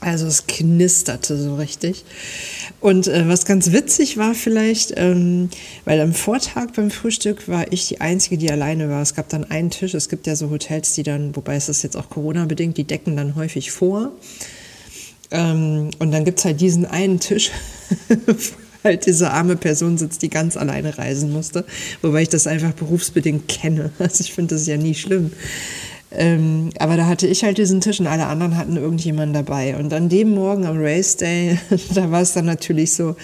[0.00, 2.04] Also es knisterte so richtig.
[2.80, 5.50] Und äh, was ganz witzig war vielleicht, ähm,
[5.84, 9.02] weil am Vortag beim Frühstück war ich die Einzige, die alleine war.
[9.02, 9.92] Es gab dann einen Tisch.
[9.92, 13.16] Es gibt ja so Hotels, die dann, wobei es ist jetzt auch Corona-bedingt, die decken
[13.16, 14.12] dann häufig vor.
[15.30, 17.50] Ähm, und dann gibt es halt diesen einen Tisch
[18.84, 21.64] halt diese arme Person sitzt, die ganz alleine reisen musste.
[22.02, 23.90] Wobei ich das einfach berufsbedingt kenne.
[23.98, 25.32] Also ich finde das ja nie schlimm.
[26.12, 29.76] Ähm, aber da hatte ich halt diesen Tisch und alle anderen hatten irgendjemanden dabei.
[29.76, 31.58] Und an dem Morgen am Race Day,
[31.94, 33.16] da war es dann natürlich so,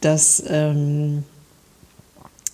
[0.00, 1.24] dass, ähm,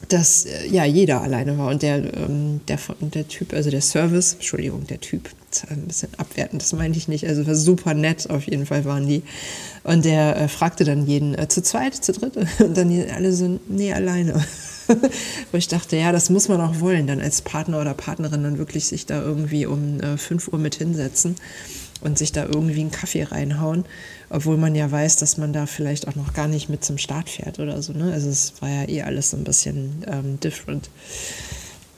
[0.09, 1.69] dass äh, ja jeder alleine war.
[1.69, 5.29] Und der, ähm, der, der Typ, also der Service, Entschuldigung, der Typ,
[5.71, 7.27] ein bisschen abwertend, das meinte ich nicht.
[7.27, 9.23] Also war super nett, auf jeden Fall waren die.
[9.85, 12.37] Und der äh, fragte dann jeden, äh, zu zweit, zu dritt?
[12.59, 14.45] Und dann alle so, nee, alleine.
[15.53, 18.59] Wo ich dachte, ja, das muss man auch wollen, dann als Partner oder Partnerin dann
[18.59, 21.37] wirklich sich da irgendwie um äh, 5 Uhr mit hinsetzen
[22.01, 23.85] und sich da irgendwie einen Kaffee reinhauen,
[24.31, 27.29] obwohl man ja weiß, dass man da vielleicht auch noch gar nicht mit zum Start
[27.29, 27.93] fährt oder so.
[27.93, 28.13] Ne?
[28.13, 30.91] Also es war ja eh alles so ein bisschen ähm, different.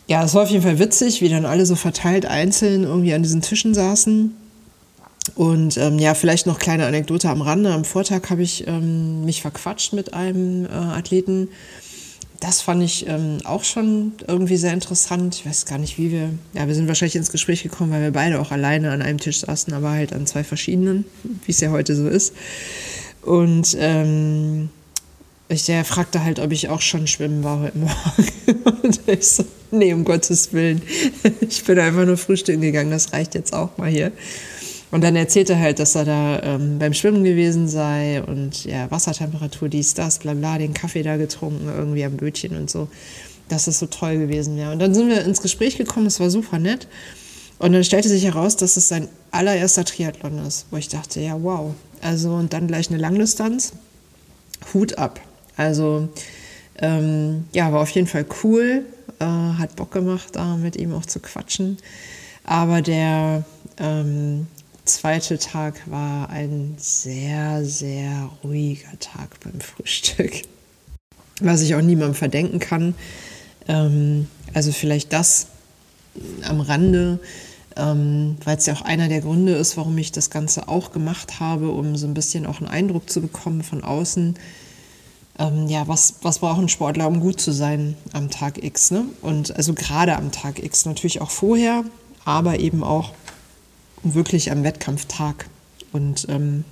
[0.07, 3.23] Ja, es war auf jeden Fall witzig, wie dann alle so verteilt einzeln irgendwie an
[3.23, 4.35] diesen Tischen saßen.
[5.35, 7.73] Und ähm, ja, vielleicht noch kleine Anekdote am Rande.
[7.73, 11.49] Am Vortag habe ich ähm, mich verquatscht mit einem äh, Athleten.
[12.41, 15.37] Das fand ich ähm, auch schon irgendwie sehr interessant.
[15.37, 16.31] Ich weiß gar nicht, wie wir.
[16.55, 19.41] Ja, wir sind wahrscheinlich ins Gespräch gekommen, weil wir beide auch alleine an einem Tisch
[19.41, 21.05] saßen, aber halt an zwei verschiedenen,
[21.45, 22.33] wie es ja heute so ist.
[23.23, 24.71] Und ähm,
[25.49, 28.81] ich, der fragte halt, ob ich auch schon schwimmen war heute Morgen.
[28.83, 30.81] Und ich so, nee, um Gottes Willen.
[31.41, 34.13] Ich bin einfach nur frühstücken gegangen, das reicht jetzt auch mal hier.
[34.91, 38.91] Und dann erzählte er halt, dass er da ähm, beim Schwimmen gewesen sei und ja,
[38.91, 42.89] Wassertemperatur, dies, das, bla bla, den Kaffee da getrunken, irgendwie am Bötchen und so.
[43.49, 44.73] Dass das so toll gewesen wäre.
[44.73, 46.89] Und dann sind wir ins Gespräch gekommen, es war super nett.
[47.59, 51.41] Und dann stellte sich heraus, dass es sein allererster Triathlon ist, wo ich dachte, ja,
[51.41, 51.75] wow.
[52.01, 53.73] Also und dann gleich eine Langdistanz.
[54.73, 55.21] Hut ab.
[55.57, 56.09] Also
[56.79, 58.85] ähm, ja, war auf jeden Fall cool.
[59.19, 61.77] Äh, hat Bock gemacht, da mit ihm auch zu quatschen.
[62.45, 63.45] Aber der
[63.79, 64.47] ähm,
[64.85, 70.43] zweite Tag war ein sehr, sehr ruhiger Tag beim Frühstück.
[71.41, 72.95] Was ich auch niemandem verdenken kann.
[73.69, 75.47] Ähm, also vielleicht das
[76.43, 77.19] am Rande,
[77.77, 81.41] ähm, weil es ja auch einer der Gründe ist, warum ich das Ganze auch gemacht
[81.41, 84.37] habe, um so ein bisschen auch einen Eindruck zu bekommen von außen
[85.41, 88.91] ähm, ja, was, was braucht ein Sportler, um gut zu sein am Tag X?
[88.91, 89.07] Ne?
[89.23, 91.85] Und also gerade am Tag X, natürlich auch vorher,
[92.25, 93.13] aber eben auch
[94.03, 95.47] wirklich am Wettkampftag.
[95.93, 96.65] Und ähm,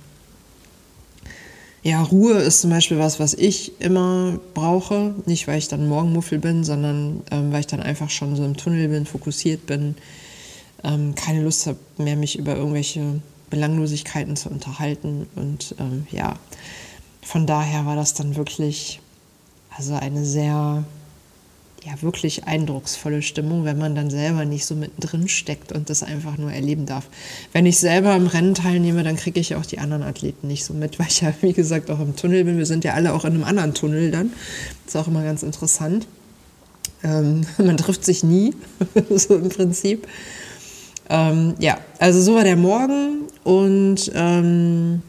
[1.81, 5.15] ja, Ruhe ist zum Beispiel was, was ich immer brauche.
[5.25, 8.57] Nicht, weil ich dann Morgenmuffel bin, sondern ähm, weil ich dann einfach schon so im
[8.57, 9.95] Tunnel bin, fokussiert bin,
[10.83, 15.27] ähm, keine Lust habe mehr, mich über irgendwelche Belanglosigkeiten zu unterhalten.
[15.35, 16.35] Und ähm, ja,
[17.21, 18.99] von daher war das dann wirklich
[19.75, 20.83] also eine sehr,
[21.85, 26.37] ja, wirklich eindrucksvolle Stimmung, wenn man dann selber nicht so mittendrin steckt und das einfach
[26.37, 27.07] nur erleben darf.
[27.53, 30.73] Wenn ich selber im Rennen teilnehme, dann kriege ich auch die anderen Athleten nicht so
[30.73, 32.57] mit, weil ich ja, wie gesagt, auch im Tunnel bin.
[32.57, 34.31] Wir sind ja alle auch in einem anderen Tunnel dann.
[34.85, 36.07] Das ist auch immer ganz interessant.
[37.03, 38.53] Ähm, man trifft sich nie,
[39.09, 40.07] so im Prinzip.
[41.09, 45.01] Ähm, ja, also so war der Morgen und ähm,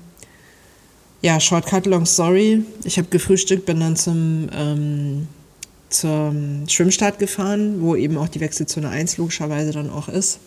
[1.22, 2.64] ja, Shortcut, long story.
[2.84, 5.28] Ich habe gefrühstückt, bin dann zum, ähm,
[5.90, 10.38] zum Schwimmstart gefahren, wo eben auch die Wechselzone 1 logischerweise dann auch ist.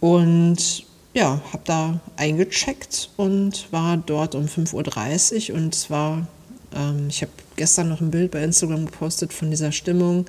[0.00, 6.26] Und ja, habe da eingecheckt und war dort um 5.30 Uhr und zwar,
[6.74, 10.26] ähm, ich habe gestern noch ein Bild bei Instagram gepostet von dieser Stimmung.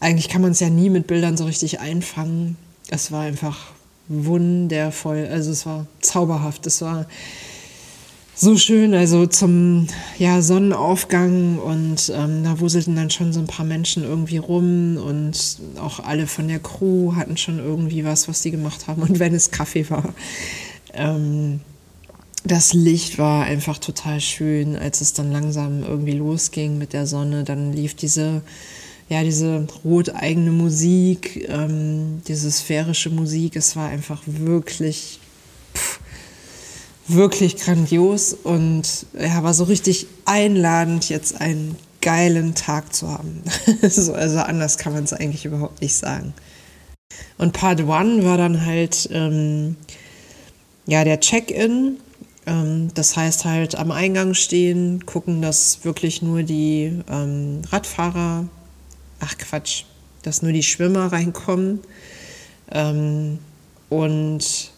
[0.00, 2.56] Eigentlich kann man es ja nie mit Bildern so richtig einfangen.
[2.88, 3.72] Es war einfach
[4.08, 6.66] wundervoll, also es war zauberhaft.
[6.66, 7.06] Es war
[8.40, 13.66] so schön, also zum ja, Sonnenaufgang und ähm, da wuselten dann schon so ein paar
[13.66, 18.52] Menschen irgendwie rum und auch alle von der Crew hatten schon irgendwie was, was sie
[18.52, 20.14] gemacht haben und wenn es Kaffee war.
[20.94, 21.58] Ähm,
[22.44, 27.42] das Licht war einfach total schön, als es dann langsam irgendwie losging mit der Sonne.
[27.42, 28.42] Dann lief diese,
[29.08, 33.56] ja, diese roteigene Musik, ähm, diese sphärische Musik.
[33.56, 35.18] Es war einfach wirklich
[37.08, 43.42] wirklich grandios und ja, war so richtig einladend, jetzt einen geilen Tag zu haben.
[43.88, 46.34] so, also anders kann man es eigentlich überhaupt nicht sagen.
[47.38, 49.76] Und Part 1 war dann halt ähm,
[50.86, 51.98] ja der Check-in.
[52.46, 58.46] Ähm, das heißt halt am Eingang stehen, gucken, dass wirklich nur die ähm, Radfahrer,
[59.20, 59.84] ach Quatsch,
[60.22, 61.80] dass nur die Schwimmer reinkommen.
[62.70, 63.38] Ähm,
[63.88, 64.72] und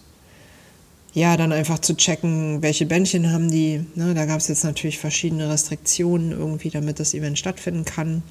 [1.12, 3.84] ja, dann einfach zu checken, welche Bändchen haben die.
[3.94, 8.22] Ne, da gab es jetzt natürlich verschiedene Restriktionen irgendwie, damit das Event stattfinden kann.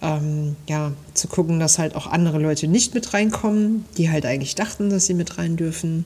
[0.00, 4.54] Ähm, ja, zu gucken, dass halt auch andere Leute nicht mit reinkommen, die halt eigentlich
[4.54, 6.04] dachten, dass sie mit rein dürfen.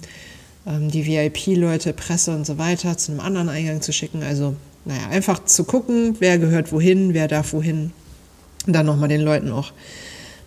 [0.66, 4.22] Ähm, die VIP-Leute, Presse und so weiter zu einem anderen Eingang zu schicken.
[4.22, 7.92] Also naja, einfach zu gucken, wer gehört wohin, wer darf wohin.
[8.66, 9.72] Und dann nochmal den Leuten auch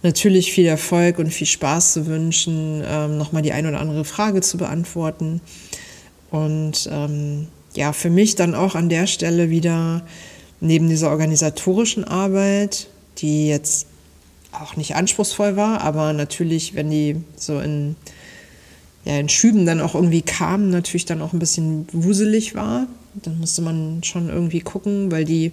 [0.06, 4.40] natürlich viel Erfolg und viel Spaß zu wünschen, ähm, nochmal die ein oder andere Frage
[4.40, 5.42] zu beantworten.
[6.32, 10.06] Und ähm, ja, für mich dann auch an der Stelle wieder
[10.62, 12.88] neben dieser organisatorischen Arbeit,
[13.18, 13.88] die jetzt
[14.52, 17.96] auch nicht anspruchsvoll war, aber natürlich, wenn die so in,
[19.04, 22.88] ja, in Schüben dann auch irgendwie kamen, natürlich dann auch ein bisschen wuselig war.
[23.16, 25.52] Dann musste man schon irgendwie gucken, weil die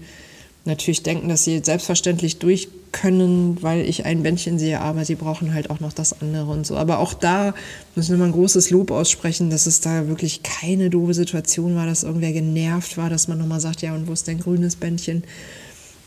[0.65, 5.55] natürlich denken, dass sie selbstverständlich durch können, weil ich ein Bändchen sehe, aber sie brauchen
[5.55, 6.77] halt auch noch das andere und so.
[6.77, 7.55] Aber auch da
[7.95, 11.87] müssen wir mal ein großes Lob aussprechen, dass es da wirklich keine doofe Situation war,
[11.87, 15.25] dass irgendwer genervt war, dass man nochmal sagt, ja, und wo ist dein grünes Bändchen?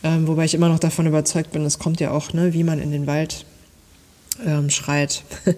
[0.04, 2.80] Ähm, wobei ich immer noch davon überzeugt bin, es kommt ja auch, ne, wie man
[2.80, 3.46] in den Wald
[4.46, 5.24] ähm, schreit.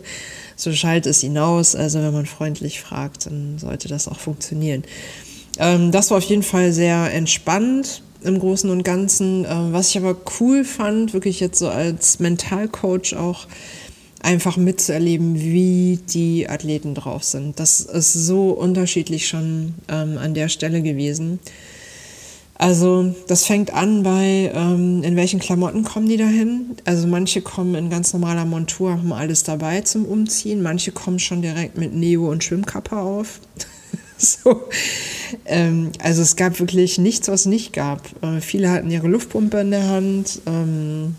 [0.56, 1.76] so schallt es hinaus.
[1.76, 4.84] Also wenn man freundlich fragt, dann sollte das auch funktionieren.
[5.60, 9.46] Ähm, das war auf jeden Fall sehr entspannt im Großen und Ganzen.
[9.50, 13.48] Ähm, was ich aber cool fand, wirklich jetzt so als Mentalcoach auch
[14.22, 17.60] einfach mitzuerleben, wie die Athleten drauf sind.
[17.60, 21.40] Das ist so unterschiedlich schon ähm, an der Stelle gewesen.
[22.60, 26.76] Also das fängt an bei, ähm, in welchen Klamotten kommen die dahin.
[26.86, 30.64] Also manche kommen in ganz normaler Montur, haben alles dabei zum Umziehen.
[30.64, 33.40] Manche kommen schon direkt mit Neo und Schwimmkappe auf.
[34.20, 34.70] so.
[35.46, 38.02] Ähm, also es gab wirklich nichts, was nicht gab.
[38.24, 40.42] Äh, viele hatten ihre Luftpumpe in der Hand.
[40.46, 41.16] Ähm,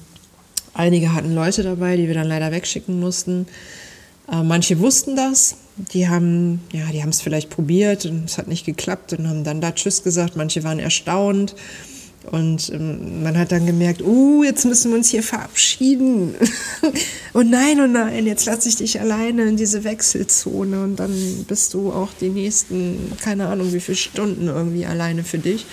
[0.74, 3.46] einige hatten Leute dabei, die wir dann leider wegschicken mussten.
[4.30, 5.56] Äh, manche wussten das.
[5.92, 9.44] Die haben, ja, die haben es vielleicht probiert und es hat nicht geklappt und haben
[9.44, 10.36] dann da Tschüss gesagt.
[10.36, 11.54] Manche waren erstaunt.
[12.30, 16.34] Und ähm, man hat dann gemerkt, oh, jetzt müssen wir uns hier verabschieden.
[17.34, 21.74] oh nein, oh nein, jetzt lasse ich dich alleine in diese Wechselzone und dann bist
[21.74, 25.64] du auch die nächsten, keine Ahnung, wie viele Stunden irgendwie alleine für dich.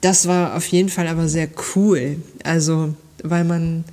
[0.00, 2.16] Das war auf jeden Fall aber sehr cool.
[2.44, 3.84] Also, weil man,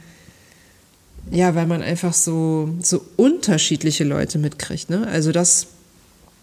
[1.32, 4.90] ja, weil man einfach so, so unterschiedliche Leute mitkriegt.
[4.90, 5.08] Ne?
[5.08, 5.68] Also das,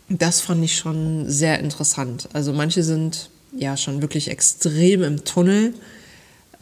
[0.09, 2.29] das fand ich schon sehr interessant.
[2.33, 5.75] Also manche sind ja schon wirklich extrem im Tunnel.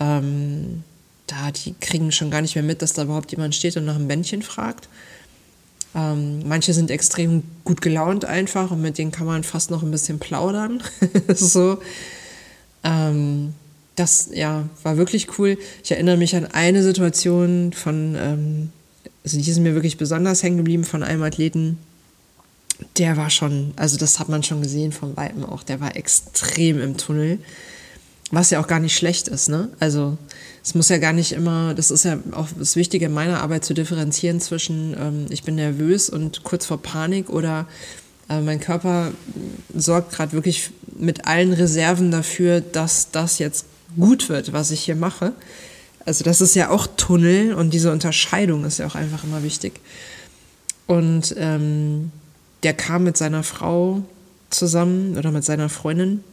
[0.00, 0.84] Ähm,
[1.26, 3.96] da, die kriegen schon gar nicht mehr mit, dass da überhaupt jemand steht und nach
[3.96, 4.88] einem Bändchen fragt.
[5.94, 9.90] Ähm, manche sind extrem gut gelaunt einfach und mit denen kann man fast noch ein
[9.90, 10.82] bisschen plaudern.
[11.34, 11.78] so.
[12.84, 13.54] Ähm,
[13.96, 15.58] das ja, war wirklich cool.
[15.82, 18.70] Ich erinnere mich an eine Situation von, ähm,
[19.24, 21.78] also die ist mir wirklich besonders hängen geblieben von einem Athleten,
[22.96, 26.80] der war schon, also das hat man schon gesehen vom Weitem auch, der war extrem
[26.80, 27.38] im Tunnel.
[28.30, 29.70] Was ja auch gar nicht schlecht ist, ne?
[29.80, 30.18] Also
[30.62, 33.64] es muss ja gar nicht immer, das ist ja auch das Wichtige in meiner Arbeit
[33.64, 37.66] zu differenzieren zwischen ähm, ich bin nervös und kurz vor Panik oder
[38.28, 39.12] äh, mein Körper
[39.74, 43.64] sorgt gerade wirklich mit allen Reserven dafür, dass das jetzt
[43.98, 45.32] gut wird, was ich hier mache.
[46.04, 49.80] Also das ist ja auch Tunnel und diese Unterscheidung ist ja auch einfach immer wichtig.
[50.86, 52.10] Und ähm,
[52.62, 54.02] der kam mit seiner Frau
[54.50, 56.24] zusammen oder mit seiner Freundin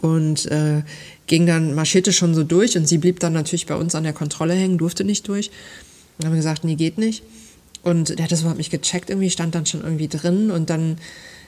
[0.00, 0.82] und äh,
[1.26, 4.12] ging dann, marschierte schon so durch und sie blieb dann natürlich bei uns an der
[4.12, 5.50] Kontrolle hängen, durfte nicht durch.
[6.18, 7.22] Und haben wir gesagt, nee, geht nicht.
[7.82, 10.98] Und der hat das überhaupt nicht gecheckt, irgendwie stand dann schon irgendwie drin und dann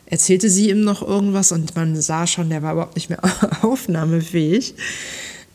[0.07, 3.21] erzählte sie ihm noch irgendwas und man sah schon, der war überhaupt nicht mehr
[3.63, 4.75] aufnahmefähig.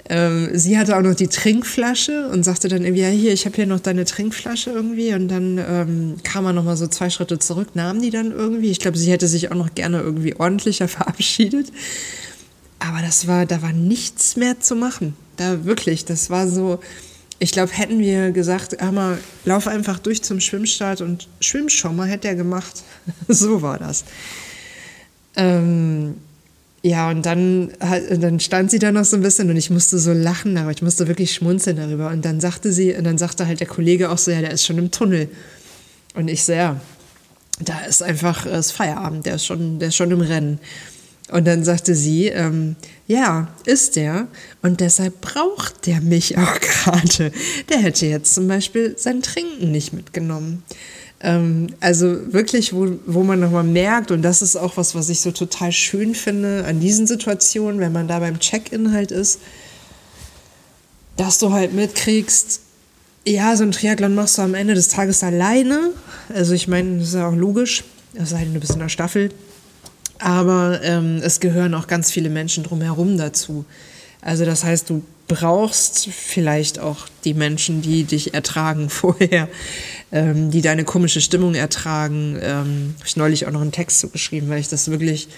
[0.08, 3.56] Ähm, sie hatte auch noch die Trinkflasche und sagte dann irgendwie, ja hier, ich habe
[3.56, 5.14] hier noch deine Trinkflasche irgendwie.
[5.14, 8.72] Und dann ähm, kam er nochmal so zwei Schritte zurück, nahm die dann irgendwie.
[8.72, 11.72] Ich glaube, sie hätte sich auch noch gerne irgendwie ordentlicher verabschiedet.
[12.80, 15.16] Aber das war, da war nichts mehr zu machen.
[15.38, 16.80] Da wirklich, das war so,
[17.40, 21.96] ich glaube, hätten wir gesagt, hör mal, lauf einfach durch zum Schwimmstart und schwimm schon
[21.96, 22.84] mal, hätte er gemacht.
[23.28, 24.06] so war das.
[25.36, 26.16] Ähm,
[26.82, 30.14] ja, und dann, dann stand sie da noch so ein bisschen und ich musste so
[30.14, 32.10] lachen, aber ich musste wirklich schmunzeln darüber.
[32.10, 34.66] Und dann sagte sie, und dann sagte halt der Kollege auch so, ja, der ist
[34.66, 35.30] schon im Tunnel.
[36.16, 36.80] Und ich so, ja,
[37.60, 40.60] da ist einfach ist Feierabend, der ist schon, der ist schon im Rennen.
[41.32, 42.76] Und dann sagte sie, ähm,
[43.08, 44.28] ja, ist der.
[44.62, 47.32] Und deshalb braucht der mich auch gerade.
[47.70, 50.64] Der hätte jetzt zum Beispiel sein Trinken nicht mitgenommen.
[51.22, 55.22] Ähm, also wirklich, wo, wo man nochmal merkt, und das ist auch was, was ich
[55.22, 59.40] so total schön finde an diesen Situationen, wenn man da beim Check-in halt ist,
[61.18, 62.62] dass du halt mitkriegst,
[63.28, 65.92] ja, so ein Triathlon machst du am Ende des Tages alleine.
[66.34, 68.90] Also ich meine, das ist ja auch logisch, es sei denn, du bist in der
[68.90, 69.30] Staffel.
[70.20, 73.66] Aber ähm, es gehören auch ganz viele Menschen drumherum dazu.
[74.22, 79.48] Also das heißt, du brauchst vielleicht auch die Menschen, die dich ertragen vorher,
[80.12, 82.38] ähm, die deine komische Stimmung ertragen.
[82.42, 85.30] Ähm, Habe ich neulich auch noch einen Text zugeschrieben, weil ich das wirklich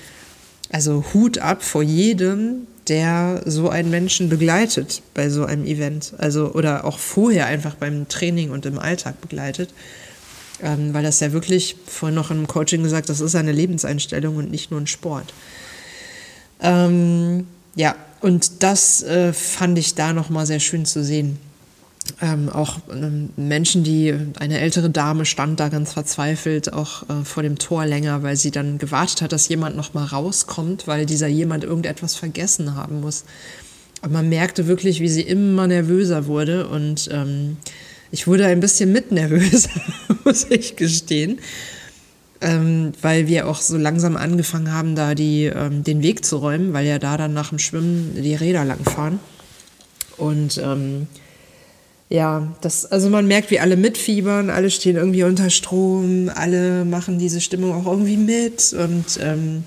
[0.72, 6.14] Also Hut ab vor jedem, der so einen Menschen begleitet bei so einem Event.
[6.18, 9.74] Also oder auch vorher einfach beim Training und im Alltag begleitet.
[10.64, 14.52] Ähm, weil das ja wirklich, vorhin noch im Coaching gesagt, das ist eine Lebenseinstellung und
[14.52, 15.34] nicht nur ein Sport.
[16.62, 21.38] Ähm, ja, und das äh, fand ich da nochmal sehr schön zu sehen.
[22.20, 27.44] Ähm, auch ähm, Menschen, die, eine ältere Dame stand da ganz verzweifelt auch äh, vor
[27.44, 31.64] dem Tor länger, weil sie dann gewartet hat, dass jemand nochmal rauskommt, weil dieser jemand
[31.64, 33.24] irgendetwas vergessen haben muss.
[34.02, 37.58] Und man merkte wirklich, wie sie immer nervöser wurde und ähm,
[38.12, 39.70] ich wurde ein bisschen mit nervös,
[40.26, 41.40] muss ich gestehen
[42.42, 46.74] ähm, weil wir auch so langsam angefangen haben, da die, ähm, den Weg zu räumen,
[46.74, 49.20] weil ja da dann nach dem Schwimmen die Räder langfahren.
[50.18, 51.08] Und ähm,
[52.10, 57.20] ja, das, also man merkt, wie alle mitfiebern, alle stehen irgendwie unter Strom, alle machen
[57.20, 58.74] diese Stimmung auch irgendwie mit.
[58.74, 59.64] Und ähm,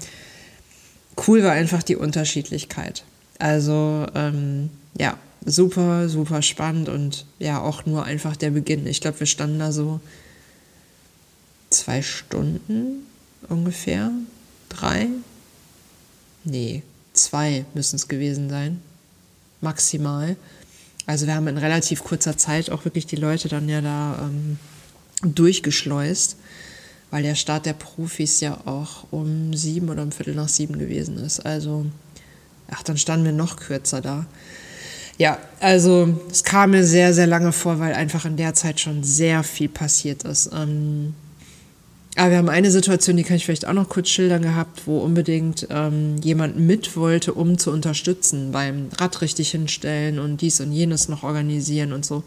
[1.26, 3.04] cool war einfach die Unterschiedlichkeit.
[3.38, 4.68] Also ähm,
[4.98, 5.16] ja,
[5.46, 8.86] super, super spannend und ja, auch nur einfach der Beginn.
[8.86, 10.00] Ich glaube, wir standen da so
[11.74, 13.06] zwei Stunden
[13.48, 14.10] ungefähr.
[14.68, 15.08] Drei?
[16.44, 18.80] Nee, zwei müssen es gewesen sein.
[19.60, 20.36] Maximal.
[21.06, 24.58] Also wir haben in relativ kurzer Zeit auch wirklich die Leute dann ja da ähm,
[25.22, 26.36] durchgeschleust,
[27.10, 31.18] weil der Start der Profis ja auch um sieben oder um Viertel nach sieben gewesen
[31.18, 31.40] ist.
[31.44, 31.86] Also,
[32.70, 34.26] ach, dann standen wir noch kürzer da.
[35.16, 39.04] Ja, also es kam mir sehr, sehr lange vor, weil einfach in der Zeit schon
[39.04, 40.50] sehr viel passiert ist.
[40.52, 41.14] Ähm,
[42.16, 44.98] aber wir haben eine Situation, die kann ich vielleicht auch noch kurz schildern gehabt, wo
[44.98, 50.70] unbedingt ähm, jemand mit wollte, um zu unterstützen beim Rad richtig hinstellen und dies und
[50.70, 52.22] jenes noch organisieren und so,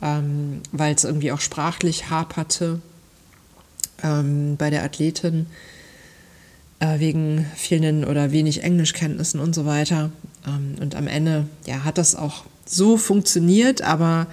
[0.00, 2.80] ähm, weil es irgendwie auch sprachlich haperte
[4.04, 5.46] ähm, bei der Athletin
[6.78, 10.12] äh, wegen fehlenden oder wenig Englischkenntnissen und so weiter.
[10.46, 14.28] Ähm, und am Ende ja, hat das auch so funktioniert, aber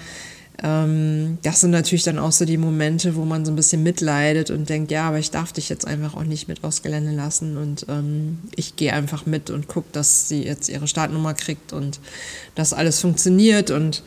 [0.63, 4.51] ähm, das sind natürlich dann auch so die Momente, wo man so ein bisschen mitleidet
[4.51, 7.57] und denkt, ja, aber ich darf dich jetzt einfach auch nicht mit aufs Gelände lassen
[7.57, 11.99] und ähm, ich gehe einfach mit und gucke, dass sie jetzt ihre Startnummer kriegt und
[12.53, 14.03] dass alles funktioniert und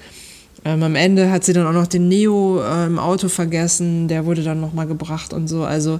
[0.65, 4.25] ähm, am Ende hat sie dann auch noch den Neo äh, im Auto vergessen, der
[4.25, 5.65] wurde dann nochmal gebracht und so.
[5.65, 5.99] Also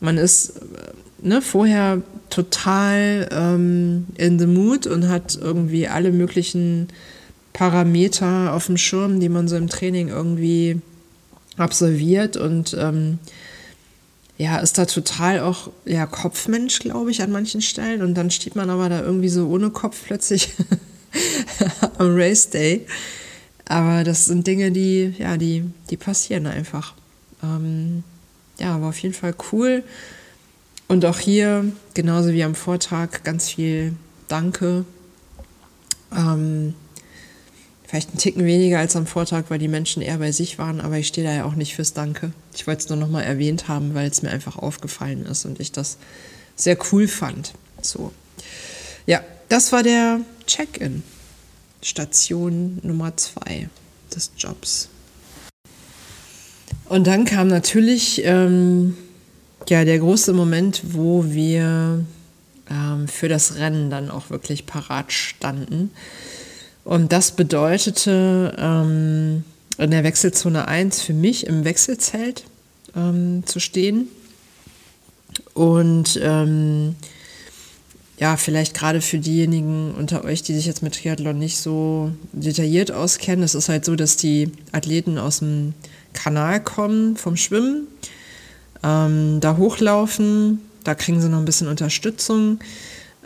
[0.00, 6.88] man ist äh, ne, vorher total ähm, in the mood und hat irgendwie alle möglichen
[7.52, 10.80] Parameter auf dem Schirm, die man so im Training irgendwie
[11.56, 13.18] absolviert und ähm,
[14.38, 18.02] ja, ist da total auch ja, Kopfmensch, glaube ich, an manchen Stellen.
[18.02, 20.54] Und dann steht man aber da irgendwie so ohne Kopf plötzlich
[21.98, 22.86] am Race Day.
[23.66, 26.94] Aber das sind Dinge, die, ja, die, die passieren einfach.
[27.42, 28.02] Ähm,
[28.58, 29.84] ja, war auf jeden Fall cool.
[30.88, 33.94] Und auch hier, genauso wie am Vortag, ganz viel
[34.28, 34.84] Danke.
[36.10, 36.74] Ähm,
[37.92, 40.96] Vielleicht einen Ticken weniger als am Vortag, weil die Menschen eher bei sich waren, aber
[40.96, 42.32] ich stehe da ja auch nicht fürs Danke.
[42.54, 45.72] Ich wollte es nur nochmal erwähnt haben, weil es mir einfach aufgefallen ist und ich
[45.72, 45.98] das
[46.56, 47.52] sehr cool fand.
[47.82, 48.10] So.
[49.04, 49.20] Ja,
[49.50, 51.02] das war der Check-in.
[51.82, 53.68] Station Nummer zwei
[54.16, 54.88] des Jobs.
[56.88, 58.96] Und dann kam natürlich ähm,
[59.68, 62.06] ja, der große Moment, wo wir
[62.70, 65.90] ähm, für das Rennen dann auch wirklich parat standen.
[66.84, 69.44] Und das bedeutete ähm,
[69.78, 72.44] in der Wechselzone 1 für mich im Wechselzelt
[72.96, 74.08] ähm, zu stehen.
[75.54, 76.96] Und ähm,
[78.18, 82.92] ja, vielleicht gerade für diejenigen unter euch, die sich jetzt mit Triathlon nicht so detailliert
[82.92, 85.74] auskennen, es ist halt so, dass die Athleten aus dem
[86.12, 87.86] Kanal kommen vom Schwimmen,
[88.84, 92.60] ähm, da hochlaufen, da kriegen sie noch ein bisschen Unterstützung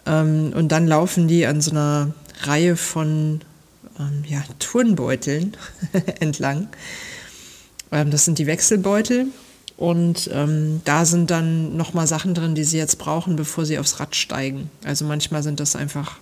[0.07, 3.41] ähm, und dann laufen die an so einer Reihe von
[3.99, 5.57] ähm, ja, Turnbeuteln
[6.21, 6.69] entlang.
[7.93, 9.27] Ähm, das sind die Wechselbeutel.
[9.77, 14.01] Und ähm, da sind dann nochmal Sachen drin, die sie jetzt brauchen, bevor sie aufs
[14.01, 14.71] Rad steigen.
[14.85, 16.19] Also manchmal sind das einfach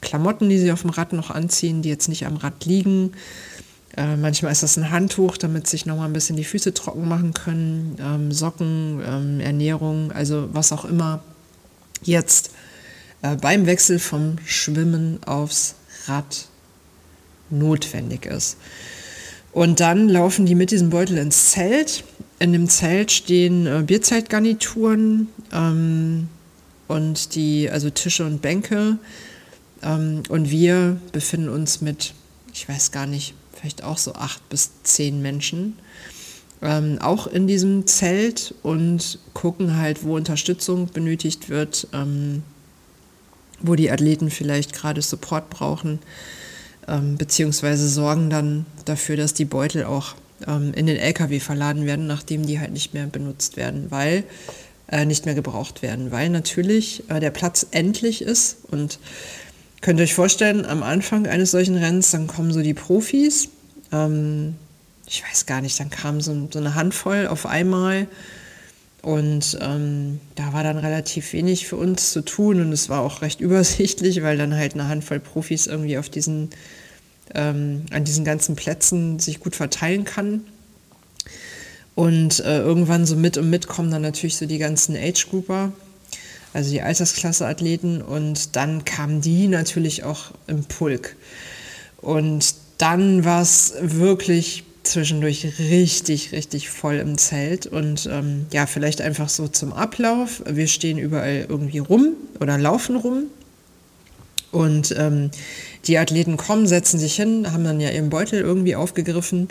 [0.00, 3.12] Klamotten, die sie auf dem Rad noch anziehen, die jetzt nicht am Rad liegen.
[3.96, 7.34] Äh, manchmal ist das ein Handtuch, damit sich nochmal ein bisschen die Füße trocken machen
[7.34, 7.96] können.
[7.98, 11.24] Ähm, Socken, ähm, Ernährung, also was auch immer
[12.02, 12.50] jetzt
[13.32, 15.74] äh, beim Wechsel vom Schwimmen aufs
[16.06, 16.46] Rad
[17.50, 18.56] notwendig ist.
[19.52, 22.04] Und dann laufen die mit diesem Beutel ins Zelt.
[22.38, 26.28] In dem Zelt stehen äh, Bierzeltgarnituren ähm,
[26.88, 28.98] und die, also Tische und Bänke.
[29.82, 32.12] Ähm, und wir befinden uns mit,
[32.52, 35.78] ich weiß gar nicht, vielleicht auch so acht bis zehn Menschen
[36.62, 41.88] ähm, auch in diesem Zelt und gucken halt, wo Unterstützung benötigt wird.
[41.92, 42.42] Ähm,
[43.60, 45.98] wo die Athleten vielleicht gerade Support brauchen,
[46.88, 50.14] ähm, beziehungsweise sorgen dann dafür, dass die Beutel auch
[50.46, 54.24] ähm, in den LKW verladen werden, nachdem die halt nicht mehr benutzt werden, weil
[54.88, 58.58] äh, nicht mehr gebraucht werden, weil natürlich äh, der Platz endlich ist.
[58.70, 58.98] Und
[59.80, 63.48] könnt ihr euch vorstellen, am Anfang eines solchen Rennens, dann kommen so die Profis,
[63.92, 64.54] ähm,
[65.08, 68.08] ich weiß gar nicht, dann kam so, so eine Handvoll auf einmal
[69.06, 73.22] und ähm, da war dann relativ wenig für uns zu tun und es war auch
[73.22, 76.50] recht übersichtlich, weil dann halt eine Handvoll Profis irgendwie auf diesen,
[77.32, 80.40] ähm, an diesen ganzen Plätzen sich gut verteilen kann.
[81.94, 85.70] Und äh, irgendwann so mit und mit kommen dann natürlich so die ganzen Age-Grouper,
[86.52, 91.14] also die Altersklasse-Athleten und dann kamen die natürlich auch im Pulk.
[91.98, 97.66] Und dann war es wirklich zwischendurch richtig, richtig voll im Zelt.
[97.66, 100.42] Und ähm, ja, vielleicht einfach so zum Ablauf.
[100.48, 103.24] Wir stehen überall irgendwie rum oder laufen rum.
[104.52, 105.30] Und ähm,
[105.86, 109.48] die Athleten kommen, setzen sich hin, haben dann ja ihren Beutel irgendwie aufgegriffen.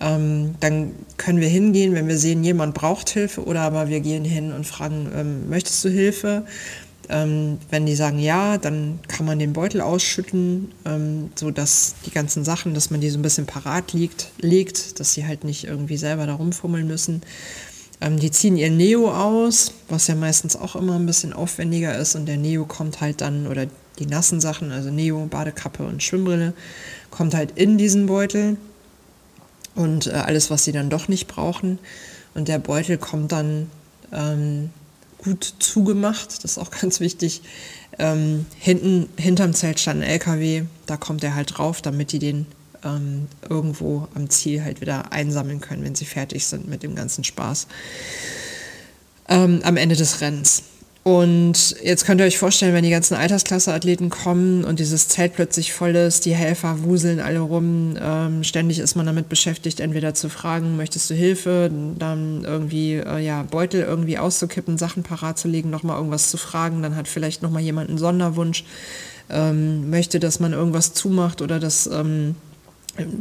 [0.00, 4.24] Ähm, dann können wir hingehen, wenn wir sehen, jemand braucht Hilfe oder aber wir gehen
[4.24, 6.44] hin und fragen, ähm, möchtest du Hilfe?
[7.10, 12.10] Ähm, wenn die sagen ja, dann kann man den Beutel ausschütten, ähm, so dass die
[12.10, 15.64] ganzen Sachen, dass man die so ein bisschen parat liegt, legt, dass sie halt nicht
[15.64, 17.22] irgendwie selber da rumfummeln müssen.
[18.00, 22.14] Ähm, die ziehen ihr Neo aus, was ja meistens auch immer ein bisschen aufwendiger ist
[22.14, 23.66] und der Neo kommt halt dann, oder
[23.98, 26.52] die nassen Sachen, also Neo, Badekappe und Schwimmbrille,
[27.10, 28.58] kommt halt in diesen Beutel
[29.74, 31.78] und äh, alles, was sie dann doch nicht brauchen.
[32.34, 33.70] Und der Beutel kommt dann
[34.12, 34.70] ähm,
[35.28, 37.42] gut zugemacht, das ist auch ganz wichtig.
[37.98, 42.46] Ähm, hinten, hinterm Zelt stand ein LKW, da kommt er halt drauf, damit die den
[42.84, 47.24] ähm, irgendwo am Ziel halt wieder einsammeln können, wenn sie fertig sind mit dem ganzen
[47.24, 47.66] Spaß.
[49.28, 50.62] Ähm, am Ende des Rennens.
[51.08, 55.72] Und jetzt könnt ihr euch vorstellen, wenn die ganzen Altersklasse-Athleten kommen und dieses Zelt plötzlich
[55.72, 60.28] voll ist, die Helfer wuseln alle rum, ähm, ständig ist man damit beschäftigt, entweder zu
[60.28, 65.70] fragen, möchtest du Hilfe, dann irgendwie äh, ja, Beutel irgendwie auszukippen, Sachen parat zu legen,
[65.70, 68.64] nochmal irgendwas zu fragen, dann hat vielleicht nochmal jemand einen Sonderwunsch,
[69.30, 71.86] ähm, möchte, dass man irgendwas zumacht oder dass...
[71.86, 72.34] Ähm,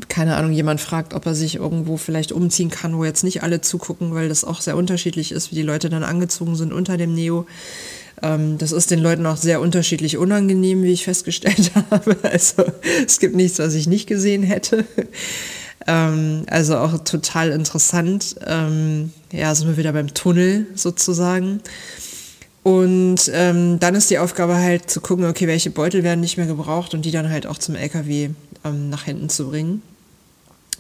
[0.09, 3.61] keine Ahnung, jemand fragt, ob er sich irgendwo vielleicht umziehen kann, wo jetzt nicht alle
[3.61, 7.13] zugucken, weil das auch sehr unterschiedlich ist, wie die Leute dann angezogen sind unter dem
[7.13, 7.45] Neo.
[8.21, 12.17] Ähm, das ist den Leuten auch sehr unterschiedlich unangenehm, wie ich festgestellt habe.
[12.23, 12.63] Also
[13.05, 14.85] es gibt nichts, was ich nicht gesehen hätte.
[15.85, 18.35] Ähm, also auch total interessant.
[18.45, 21.61] Ähm, ja, sind wir wieder beim Tunnel sozusagen.
[22.63, 26.47] Und ähm, dann ist die Aufgabe halt zu gucken, okay, welche Beutel werden nicht mehr
[26.47, 28.31] gebraucht und die dann halt auch zum LKW
[28.63, 29.81] ähm, nach hinten zu bringen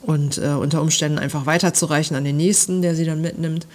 [0.03, 3.67] und äh, unter Umständen einfach weiterzureichen an den nächsten, der sie dann mitnimmt.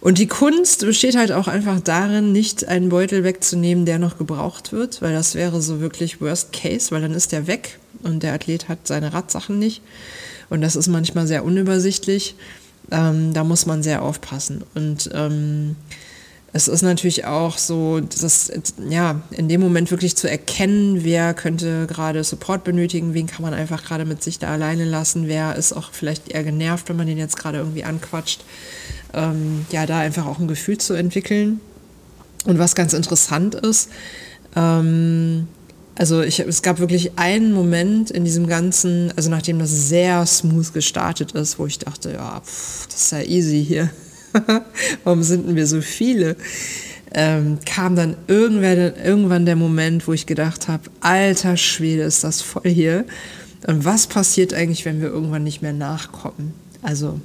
[0.00, 4.72] Und die Kunst besteht halt auch einfach darin, nicht einen Beutel wegzunehmen, der noch gebraucht
[4.72, 8.34] wird, weil das wäre so wirklich Worst Case, weil dann ist der weg und der
[8.34, 9.82] Athlet hat seine Radsachen nicht.
[10.48, 12.36] Und das ist manchmal sehr unübersichtlich.
[12.90, 14.62] Ähm, da muss man sehr aufpassen.
[14.74, 15.74] Und ähm,
[16.52, 18.50] es ist natürlich auch so, das,
[18.88, 23.52] ja, in dem Moment wirklich zu erkennen, wer könnte gerade Support benötigen, wen kann man
[23.52, 27.06] einfach gerade mit sich da alleine lassen, wer ist auch vielleicht eher genervt, wenn man
[27.06, 28.44] den jetzt gerade irgendwie anquatscht.
[29.12, 31.60] Ähm, ja, da einfach auch ein Gefühl zu entwickeln.
[32.46, 33.90] Und was ganz interessant ist,
[34.54, 35.48] ähm,
[35.98, 40.72] also ich, es gab wirklich einen Moment in diesem ganzen, also nachdem das sehr smooth
[40.72, 43.90] gestartet ist, wo ich dachte, ja, pff, das ist ja easy hier.
[45.04, 46.36] warum sind wir so viele?
[47.12, 52.70] Ähm, kam dann irgendwann, der Moment, wo ich gedacht habe, alter Schwede, ist das voll
[52.70, 53.04] hier.
[53.66, 56.52] Und was passiert eigentlich, wenn wir irgendwann nicht mehr nachkommen?
[56.82, 57.20] Also,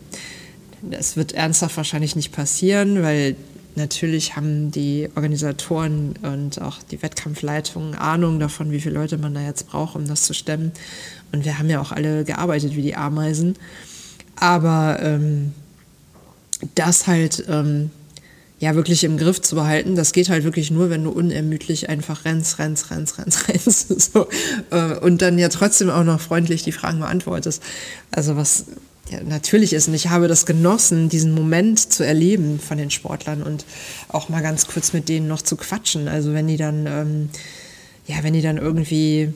[0.91, 3.36] es wird ernsthaft wahrscheinlich nicht passieren, weil
[3.76, 9.41] natürlich haben die Organisatoren und auch die Wettkampfleitungen Ahnung davon, wie viele Leute man da
[9.41, 10.72] jetzt braucht, um das zu stemmen.
[11.32, 13.55] Und wir haben ja auch alle gearbeitet wie die Ameisen.
[14.36, 15.53] Aber ähm,
[16.76, 17.91] das halt ähm,
[18.59, 19.95] ja wirklich im Griff zu behalten.
[19.95, 24.14] Das geht halt wirklich nur, wenn du unermüdlich einfach rennst, rennst, rennst, rennst, rennst.
[24.14, 24.28] So.
[24.70, 27.64] Äh, und dann ja trotzdem auch noch freundlich die Fragen beantwortest.
[28.12, 28.66] Also was
[29.09, 29.88] ja, natürlich ist.
[29.88, 33.66] Und ich habe das genossen, diesen Moment zu erleben von den Sportlern und
[34.07, 36.07] auch mal ganz kurz mit denen noch zu quatschen.
[36.07, 37.30] Also wenn die dann, ähm,
[38.07, 39.34] ja, wenn die dann irgendwie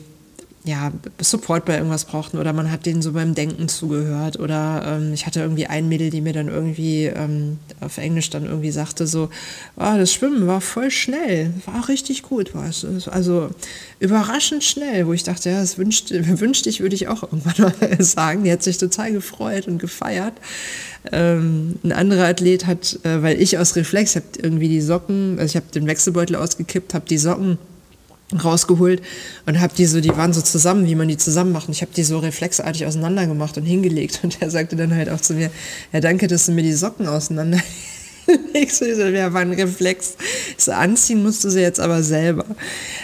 [0.66, 0.90] ja,
[1.20, 5.24] Support bei irgendwas brauchten oder man hat denen so beim Denken zugehört oder ähm, ich
[5.24, 9.30] hatte irgendwie ein Mädel, die mir dann irgendwie ähm, auf Englisch dann irgendwie sagte so,
[9.76, 12.84] oh, das Schwimmen war voll schnell, war richtig gut, war es.
[13.06, 13.50] Also
[14.00, 17.96] überraschend schnell, wo ich dachte, ja, das wünschte, wünschte ich, würde ich auch irgendwann mal
[18.02, 18.42] sagen.
[18.42, 20.34] Die hat sich total gefreut und gefeiert.
[21.12, 25.52] Ähm, ein anderer Athlet hat, äh, weil ich aus Reflex habe irgendwie die Socken, also
[25.52, 27.58] ich habe den Wechselbeutel ausgekippt, habe die Socken
[28.32, 29.02] rausgeholt
[29.46, 31.68] und habe die so, die waren so zusammen, wie man die zusammen macht.
[31.68, 34.20] Und ich habe die so reflexartig auseinander gemacht und hingelegt.
[34.26, 35.50] Und er sagte dann halt auch zu mir,
[35.92, 37.60] ja danke, dass du mir die Socken auseinander
[38.54, 40.16] ich so, ja, war ein Reflex.
[40.56, 42.44] So anziehen musst du sie jetzt aber selber.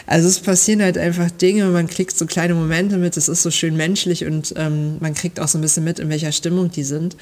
[0.07, 3.51] Also es passieren halt einfach Dinge, man kriegt so kleine Momente mit, es ist so
[3.51, 6.85] schön menschlich und ähm, man kriegt auch so ein bisschen mit, in welcher Stimmung die
[6.85, 7.17] sind.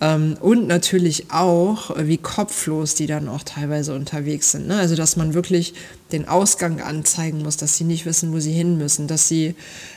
[0.00, 4.68] Ähm, und natürlich auch, wie kopflos die dann auch teilweise unterwegs sind.
[4.68, 4.76] Ne?
[4.76, 5.74] Also dass man wirklich
[6.12, 9.54] den Ausgang anzeigen muss, dass sie nicht wissen, wo sie hin müssen, dass sie,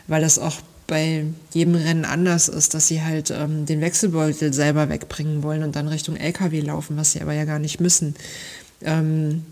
[0.07, 0.55] weil das auch
[0.87, 5.75] bei jedem Rennen anders ist, dass sie halt ähm, den Wechselbeutel selber wegbringen wollen und
[5.75, 8.15] dann Richtung LKW laufen, was sie aber ja gar nicht müssen.
[8.81, 9.43] Ähm,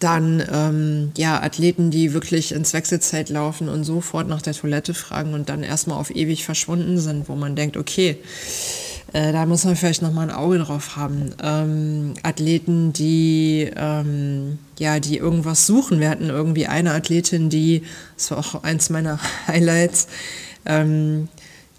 [0.00, 5.34] dann ähm, ja Athleten, die wirklich ins Wechselzeit laufen und sofort nach der Toilette fragen
[5.34, 8.18] und dann erstmal auf ewig verschwunden sind, wo man denkt, okay,
[9.12, 11.34] äh, da muss man vielleicht noch mal ein Auge drauf haben.
[11.42, 16.00] Ähm, Athleten, die ähm, ja, die irgendwas suchen.
[16.00, 17.82] Wir hatten irgendwie eine Athletin, die,
[18.16, 20.08] das war auch eins meiner Highlights,
[20.68, 21.28] ähm,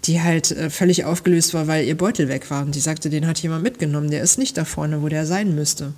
[0.04, 2.62] die halt äh, völlig aufgelöst war, weil ihr Beutel weg war.
[2.62, 5.54] Und die sagte, den hat jemand mitgenommen, der ist nicht da vorne, wo der sein
[5.54, 5.92] müsste.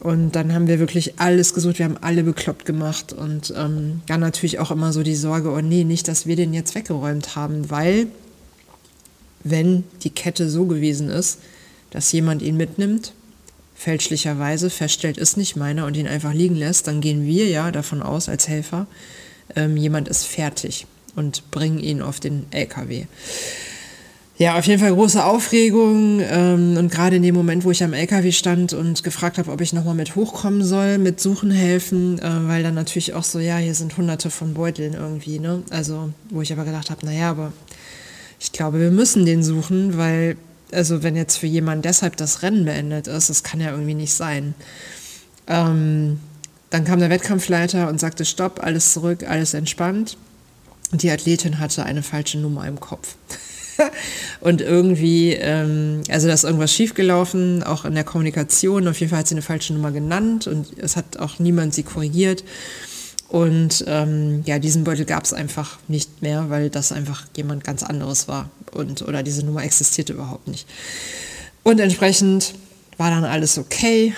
[0.00, 4.20] Und dann haben wir wirklich alles gesucht, wir haben alle bekloppt gemacht und ähm, dann
[4.20, 7.70] natürlich auch immer so die Sorge, oh nee, nicht, dass wir den jetzt weggeräumt haben,
[7.70, 8.08] weil
[9.44, 11.38] wenn die Kette so gewesen ist,
[11.90, 13.12] dass jemand ihn mitnimmt,
[13.74, 18.02] fälschlicherweise feststellt, ist nicht meiner und ihn einfach liegen lässt, dann gehen wir ja davon
[18.02, 18.86] aus als Helfer,
[19.56, 20.86] ähm, jemand ist fertig
[21.16, 23.06] und bringen ihn auf den LKW.
[24.36, 27.92] Ja, auf jeden Fall große Aufregung ähm, und gerade in dem Moment, wo ich am
[27.92, 32.48] LKW stand und gefragt habe, ob ich nochmal mit hochkommen soll, mit Suchen helfen, äh,
[32.48, 35.62] weil dann natürlich auch so, ja, hier sind hunderte von Beuteln irgendwie, ne?
[35.70, 37.52] Also, wo ich aber gedacht habe, naja, aber
[38.40, 40.36] ich glaube, wir müssen den suchen, weil,
[40.72, 44.14] also wenn jetzt für jemanden deshalb das Rennen beendet ist, das kann ja irgendwie nicht
[44.14, 44.54] sein.
[45.46, 46.18] Ähm,
[46.70, 50.16] dann kam der Wettkampfleiter und sagte, stopp, alles zurück, alles entspannt.
[50.92, 53.16] Die Athletin hatte eine falsche Nummer im Kopf.
[54.40, 58.86] und irgendwie, ähm, also da ist irgendwas schiefgelaufen, auch in der Kommunikation.
[58.88, 61.82] Auf jeden Fall hat sie eine falsche Nummer genannt und es hat auch niemand sie
[61.82, 62.44] korrigiert.
[63.28, 67.82] Und ähm, ja, diesen Beutel gab es einfach nicht mehr, weil das einfach jemand ganz
[67.82, 68.50] anderes war.
[68.72, 70.68] Und, oder diese Nummer existierte überhaupt nicht.
[71.62, 72.54] Und entsprechend
[72.96, 74.14] war dann alles okay.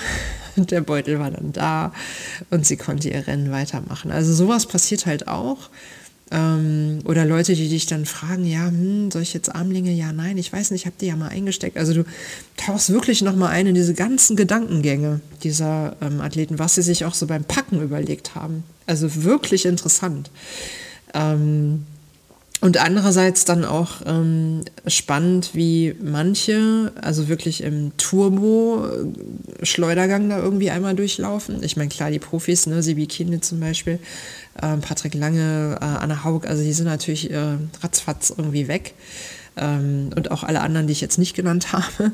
[0.57, 1.93] Der Beutel war dann da
[2.51, 4.11] und sie konnte ihr Rennen weitermachen.
[4.11, 5.71] Also sowas passiert halt auch.
[6.33, 9.93] Ähm, oder Leute, die dich dann fragen, ja, hm, soll ich jetzt Armlinge?
[9.93, 11.77] Ja, nein, ich weiß nicht, ich habe die ja mal eingesteckt.
[11.77, 12.05] Also du
[12.57, 17.15] tauchst wirklich nochmal ein in diese ganzen Gedankengänge dieser ähm, Athleten, was sie sich auch
[17.15, 18.65] so beim Packen überlegt haben.
[18.87, 20.31] Also wirklich interessant.
[21.15, 21.87] Ähm,
[22.63, 30.97] und andererseits dann auch ähm, spannend, wie manche, also wirklich im Turbo-Schleudergang da irgendwie einmal
[30.97, 31.63] durchlaufen.
[31.63, 33.99] Ich meine, klar, die Profis, ne, Sibi Kine zum Beispiel,
[34.63, 38.95] äh, Patrick Lange, äh, Anna Haug, also die sind natürlich äh, ratzfatz irgendwie weg.
[39.57, 42.13] Ähm, und auch alle anderen, die ich jetzt nicht genannt habe.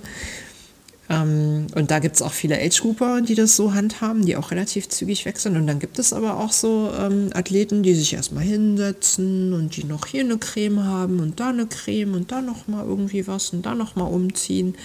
[1.13, 4.89] Ähm, und da gibt es auch viele Age-Grouper, die das so handhaben, die auch relativ
[4.89, 5.57] zügig wechseln.
[5.57, 9.85] Und dann gibt es aber auch so ähm, Athleten, die sich erstmal hinsetzen und die
[9.85, 13.67] noch hier eine Creme haben und da eine Creme und da nochmal irgendwie was und
[13.67, 14.77] da nochmal umziehen.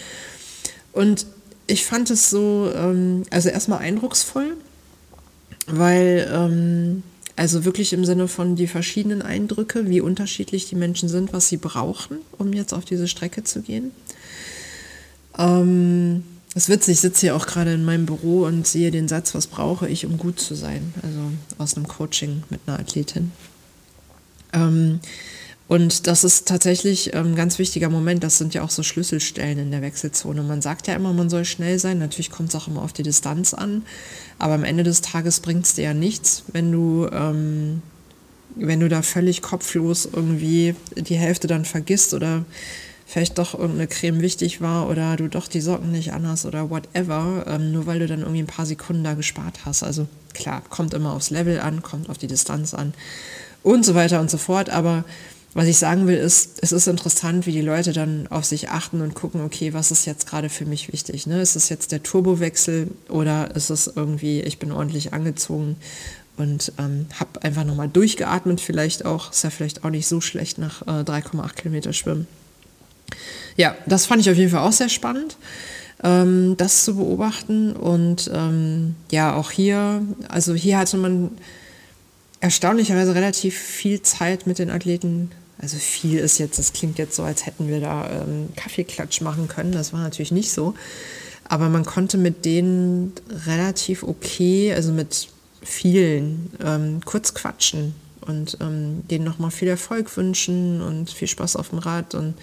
[0.91, 1.27] Und
[1.67, 4.57] ich fand es so, ähm, also erstmal eindrucksvoll,
[5.67, 7.03] weil, ähm,
[7.37, 11.57] also wirklich im Sinne von die verschiedenen Eindrücke, wie unterschiedlich die Menschen sind, was sie
[11.57, 13.91] brauchen, um jetzt auf diese Strecke zu gehen.
[15.37, 16.23] Ähm,
[16.55, 19.35] es ist witzig, ich sitze hier auch gerade in meinem Büro und sehe den Satz,
[19.35, 20.93] was brauche ich, um gut zu sein?
[21.03, 21.19] Also
[21.59, 23.31] aus einem Coaching mit einer Athletin.
[24.53, 24.99] Ähm,
[25.67, 28.23] und das ist tatsächlich ein ganz wichtiger Moment.
[28.23, 30.41] Das sind ja auch so Schlüsselstellen in der Wechselzone.
[30.41, 31.99] Man sagt ja immer, man soll schnell sein.
[31.99, 33.83] Natürlich kommt es auch immer auf die Distanz an.
[34.39, 37.81] Aber am Ende des Tages bringt es dir ja nichts, wenn du, ähm,
[38.55, 42.45] wenn du da völlig kopflos irgendwie die Hälfte dann vergisst oder
[43.05, 47.43] vielleicht doch irgendeine Creme wichtig war oder du doch die Socken nicht anhast oder whatever,
[47.45, 49.83] ähm, nur weil du dann irgendwie ein paar Sekunden da gespart hast.
[49.83, 52.93] Also klar, kommt immer aufs Level an, kommt auf die Distanz an
[53.63, 54.69] und so weiter und so fort.
[54.69, 55.03] Aber
[55.57, 59.01] was ich sagen will, ist, es ist interessant, wie die Leute dann auf sich achten
[59.01, 61.25] und gucken, okay, was ist jetzt gerade für mich wichtig?
[61.25, 61.41] Ne?
[61.41, 65.77] Ist es jetzt der Turbowechsel oder ist es irgendwie, ich bin ordentlich angezogen
[66.37, 70.59] und ähm, habe einfach nochmal durchgeatmet, vielleicht auch, ist ja vielleicht auch nicht so schlecht
[70.59, 72.27] nach äh, 3,8 Kilometer Schwimmen.
[73.55, 75.37] Ja, das fand ich auf jeden Fall auch sehr spannend,
[76.03, 77.73] ähm, das zu beobachten.
[77.73, 81.31] Und ähm, ja, auch hier, also hier hatte man
[82.41, 85.31] erstaunlicherweise relativ viel Zeit mit den Athleten.
[85.59, 89.47] Also viel ist jetzt, das klingt jetzt so, als hätten wir da ähm, Kaffeeklatsch machen
[89.47, 89.71] können.
[89.71, 90.75] Das war natürlich nicht so.
[91.45, 93.13] Aber man konnte mit denen
[93.45, 95.29] relativ okay, also mit
[95.63, 101.69] vielen ähm, kurz quatschen und ähm, denen nochmal viel Erfolg wünschen und viel Spaß auf
[101.69, 102.35] dem Rad und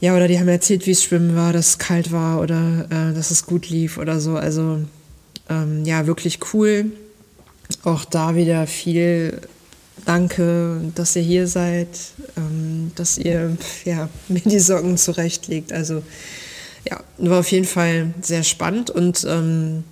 [0.00, 3.14] ja, oder die haben erzählt, wie es schwimmen war, dass es kalt war oder äh,
[3.14, 4.36] dass es gut lief oder so.
[4.36, 4.80] Also
[5.48, 6.92] ähm, ja, wirklich cool.
[7.84, 9.40] Auch da wieder viel
[10.04, 11.88] Danke, dass ihr hier seid,
[12.36, 15.72] ähm, dass ihr ja, mir die Socken zurechtlegt.
[15.72, 16.02] Also
[16.88, 19.84] ja, war auf jeden Fall sehr spannend und ähm,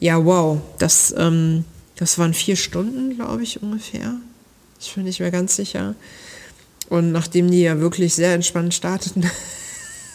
[0.00, 1.64] ja, wow, das, ähm,
[1.96, 4.14] das waren vier Stunden, glaube ich, ungefähr.
[4.80, 5.94] Ich bin nicht mehr ganz sicher.
[6.88, 9.28] Und nachdem die ja wirklich sehr entspannt starteten,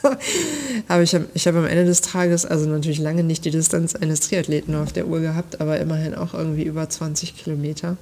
[0.89, 4.21] habe ich, ich habe am Ende des Tages, also natürlich lange nicht die Distanz eines
[4.21, 7.97] Triathleten auf der Uhr gehabt, aber immerhin auch irgendwie über 20 Kilometer.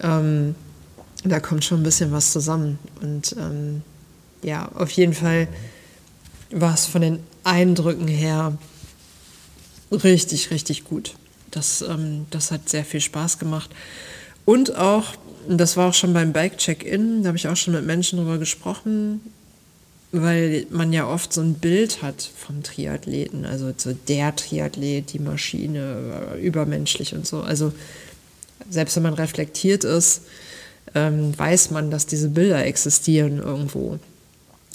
[0.00, 0.54] Ähm,
[1.24, 2.78] da kommt schon ein bisschen was zusammen.
[3.00, 3.82] Und ähm,
[4.42, 5.48] ja, auf jeden Fall
[6.50, 8.56] war es von den Eindrücken her
[9.90, 11.14] richtig, richtig gut.
[11.50, 13.70] Das, ähm, das hat sehr viel Spaß gemacht.
[14.44, 15.14] Und auch,
[15.48, 19.20] das war auch schon beim Bike-Check-In, da habe ich auch schon mit Menschen drüber gesprochen,
[20.12, 25.18] weil man ja oft so ein Bild hat vom Triathleten, also so der Triathlet, die
[25.18, 27.40] Maschine, übermenschlich und so.
[27.40, 27.72] Also
[28.70, 30.22] selbst wenn man reflektiert ist,
[30.94, 33.98] ähm, weiß man, dass diese Bilder existieren irgendwo.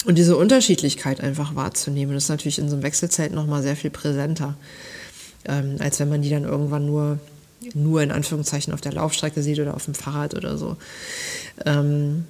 [0.06, 4.56] Und diese Unterschiedlichkeit einfach wahrzunehmen, ist natürlich in so einem Wechselzelt nochmal sehr viel präsenter,
[5.44, 7.18] ähm, als wenn man die dann irgendwann nur,
[7.74, 10.76] nur in Anführungszeichen auf der Laufstrecke sieht oder auf dem Fahrrad oder so.
[11.66, 12.24] Ähm,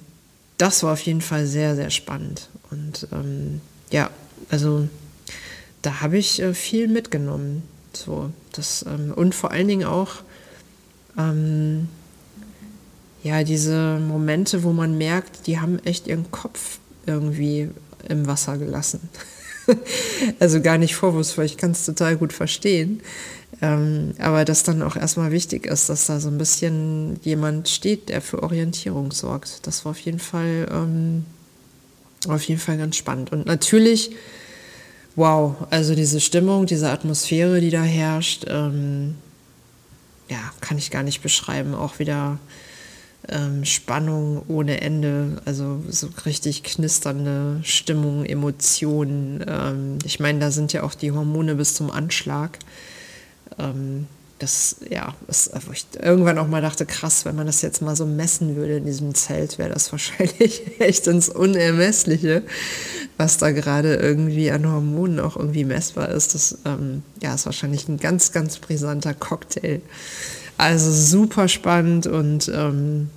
[0.57, 2.49] das war auf jeden Fall sehr, sehr spannend.
[2.69, 4.09] Und ähm, ja,
[4.49, 4.87] also
[5.81, 7.63] da habe ich äh, viel mitgenommen.
[7.93, 10.23] So, das, ähm, und vor allen Dingen auch,
[11.17, 11.87] ähm,
[13.23, 17.69] ja, diese Momente, wo man merkt, die haben echt ihren Kopf irgendwie
[18.07, 19.09] im Wasser gelassen.
[20.39, 23.01] also gar nicht vorwurfsvoll, ich kann es total gut verstehen.
[23.61, 28.09] Ähm, aber dass dann auch erstmal wichtig ist, dass da so ein bisschen jemand steht,
[28.09, 29.67] der für Orientierung sorgt.
[29.67, 31.25] Das war auf jeden Fall, ähm,
[32.27, 33.31] auf jeden Fall ganz spannend.
[33.31, 34.11] Und natürlich,
[35.15, 39.15] wow, also diese Stimmung, diese Atmosphäre, die da herrscht, ähm,
[40.31, 41.75] ja, kann ich gar nicht beschreiben.
[41.75, 42.39] Auch wieder
[43.27, 49.43] ähm, Spannung ohne Ende, also so richtig knisternde Stimmung, Emotionen.
[49.45, 52.57] Ähm, ich meine, da sind ja auch die Hormone bis zum Anschlag.
[53.59, 54.07] Ähm,
[54.39, 57.95] das, ja, ist, wo ich irgendwann auch mal dachte, krass, wenn man das jetzt mal
[57.95, 62.41] so messen würde in diesem Zelt, wäre das wahrscheinlich echt ins Unermessliche,
[63.17, 66.35] was da gerade irgendwie an Hormonen auch irgendwie messbar ist.
[66.35, 69.81] Das ähm, ja, ist wahrscheinlich ein ganz, ganz brisanter Cocktail.
[70.57, 73.09] Also super spannend und ähm,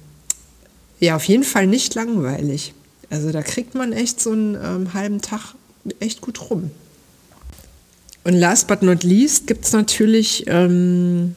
[1.01, 2.75] ja, auf jeden Fall nicht langweilig.
[3.11, 5.55] Also da kriegt man echt so einen ähm, halben Tag
[6.01, 6.71] echt gut rum.
[8.25, 11.37] Und last but not least gibt es natürlich, ähm,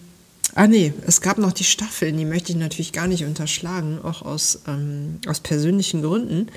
[0.55, 4.21] ah nee, es gab noch die Staffeln, die möchte ich natürlich gar nicht unterschlagen, auch
[4.21, 6.47] aus, ähm, aus persönlichen Gründen.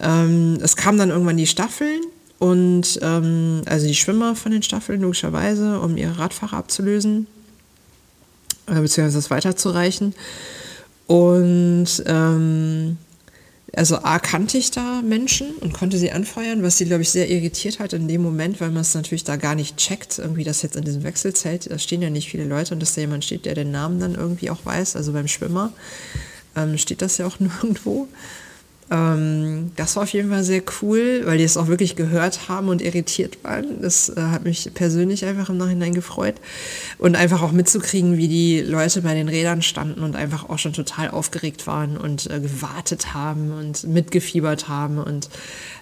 [0.00, 2.00] Ähm, es kamen dann irgendwann die Staffeln
[2.38, 7.26] und ähm, also die Schwimmer von den Staffeln logischerweise, um ihre Radfahrer abzulösen,
[8.66, 10.14] äh, beziehungsweise das weiterzureichen.
[11.06, 12.98] Und ähm,
[13.74, 17.28] also A kannte ich da Menschen und konnte sie anfeuern, was sie, glaube ich, sehr
[17.28, 20.62] irritiert hat in dem Moment, weil man es natürlich da gar nicht checkt, irgendwie das
[20.62, 23.44] jetzt in diesem Wechselzelt, da stehen ja nicht viele Leute und dass da jemand steht,
[23.44, 25.72] der den Namen dann irgendwie auch weiß, also beim Schwimmer
[26.56, 28.08] ähm, steht das ja auch nirgendwo.
[28.90, 32.68] Ähm, das war auf jeden Fall sehr cool, weil die es auch wirklich gehört haben
[32.68, 33.82] und irritiert waren.
[33.82, 36.36] Das äh, hat mich persönlich einfach im Nachhinein gefreut.
[36.96, 40.72] Und einfach auch mitzukriegen, wie die Leute bei den Rädern standen und einfach auch schon
[40.72, 45.28] total aufgeregt waren und äh, gewartet haben und mitgefiebert haben und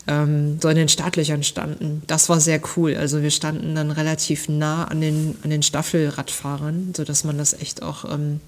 [0.08, 2.02] ähm, so in den Startlöchern standen.
[2.06, 2.96] Das war sehr cool.
[2.96, 7.82] Also wir standen dann relativ nah an den, an den Staffelradfahrern, sodass man das echt
[7.82, 8.40] auch ähm,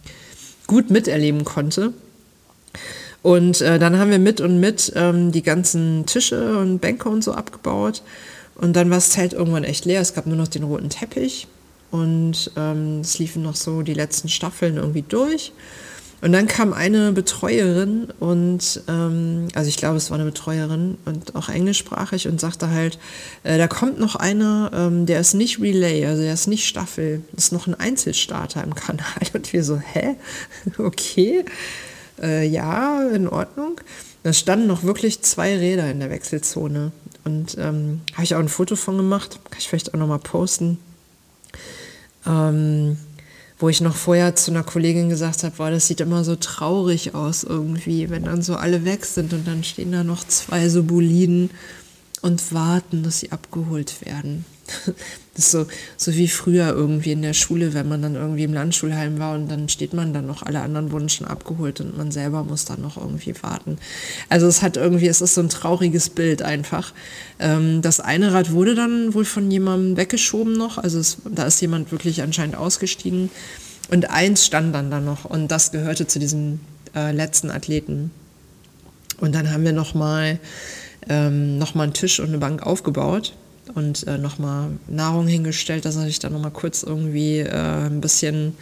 [0.66, 1.92] gut miterleben konnte.
[3.22, 7.24] Und äh, dann haben wir mit und mit ähm, die ganzen Tische und Bänke und
[7.24, 8.02] so abgebaut.
[8.54, 10.00] Und dann war das Zelt irgendwann echt leer.
[10.00, 11.46] Es gab nur noch den roten Teppich.
[11.90, 15.52] Und ähm, es liefen noch so die letzten Staffeln irgendwie durch.
[16.20, 21.36] Und dann kam eine Betreuerin und, ähm, also ich glaube, es war eine Betreuerin und
[21.36, 22.98] auch englischsprachig und sagte halt,
[23.44, 27.22] äh, da kommt noch einer, ähm, der ist nicht Relay, also der ist nicht Staffel,
[27.36, 29.06] ist noch ein Einzelstarter im Kanal.
[29.32, 30.16] Und wir so, hä?
[30.78, 31.44] Okay
[32.22, 33.80] äh, ja, in Ordnung.
[34.22, 36.92] Da standen noch wirklich zwei Räder in der Wechselzone.
[37.24, 40.78] Und ähm, habe ich auch ein Foto von gemacht, kann ich vielleicht auch nochmal posten.
[42.26, 42.96] Ähm,
[43.58, 47.42] wo ich noch vorher zu einer Kollegin gesagt habe, das sieht immer so traurig aus
[47.42, 51.50] irgendwie, wenn dann so alle weg sind und dann stehen da noch zwei so Boliden
[52.22, 54.44] und warten, dass sie abgeholt werden.
[55.38, 55.66] Das ist so,
[55.96, 59.48] so wie früher irgendwie in der Schule, wenn man dann irgendwie im Landschulheim war und
[59.48, 62.80] dann steht man dann noch, alle anderen wurden schon abgeholt und man selber muss dann
[62.80, 63.78] noch irgendwie warten.
[64.28, 66.92] Also es hat irgendwie, es ist so ein trauriges Bild einfach.
[67.38, 71.60] Ähm, das eine Rad wurde dann wohl von jemandem weggeschoben noch, also es, da ist
[71.60, 73.30] jemand wirklich anscheinend ausgestiegen
[73.92, 76.58] und eins stand dann da noch und das gehörte zu diesem
[76.96, 78.10] äh, letzten Athleten.
[79.20, 80.40] Und dann haben wir nochmal
[81.08, 83.34] ähm, noch einen Tisch und eine Bank aufgebaut
[83.74, 88.54] und äh, nochmal Nahrung hingestellt, dass er sich dann nochmal kurz irgendwie äh, ein bisschen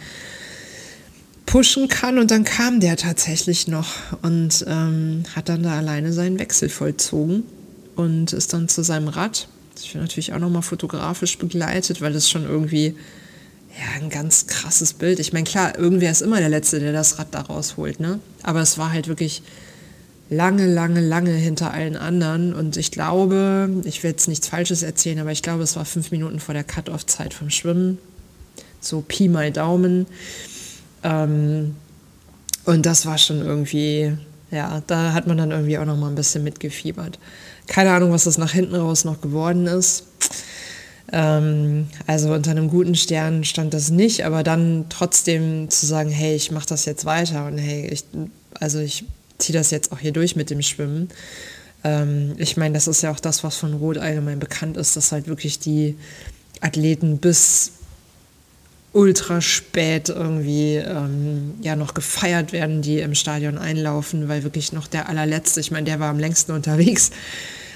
[1.45, 2.19] pushen kann.
[2.19, 3.87] Und dann kam der tatsächlich noch
[4.21, 7.43] und ähm, hat dann da alleine seinen Wechsel vollzogen
[7.95, 9.47] und ist dann zu seinem Rad.
[9.81, 12.95] Ich bin natürlich auch nochmal fotografisch begleitet, weil das schon irgendwie
[13.77, 15.19] ja, ein ganz krasses Bild.
[15.19, 18.19] Ich meine, klar, irgendwer ist immer der Letzte, der das Rad da rausholt, ne?
[18.43, 19.43] Aber es war halt wirklich
[20.29, 22.53] lange, lange, lange hinter allen anderen.
[22.53, 26.11] Und ich glaube, ich will jetzt nichts Falsches erzählen, aber ich glaube, es war fünf
[26.11, 27.97] Minuten vor der Cut-Off-Zeit vom Schwimmen.
[28.79, 30.05] So Pi mal Daumen.
[31.03, 31.75] Ähm,
[32.65, 34.13] und das war schon irgendwie,
[34.51, 37.19] ja, da hat man dann irgendwie auch noch mal ein bisschen mitgefiebert.
[37.67, 40.03] Keine Ahnung, was das nach hinten raus noch geworden ist.
[41.11, 46.35] Ähm, also unter einem guten Stern stand das nicht, aber dann trotzdem zu sagen, hey,
[46.35, 48.03] ich mache das jetzt weiter und hey, ich,
[48.59, 49.05] also ich
[49.37, 51.09] ziehe das jetzt auch hier durch mit dem Schwimmen.
[51.83, 55.11] Ähm, ich meine, das ist ja auch das, was von Rot allgemein bekannt ist, dass
[55.11, 55.95] halt wirklich die
[56.61, 57.73] Athleten bis
[58.93, 64.87] ultra spät irgendwie ähm, ja noch gefeiert werden, die im Stadion einlaufen, weil wirklich noch
[64.87, 67.11] der allerletzte, ich meine, der war am längsten unterwegs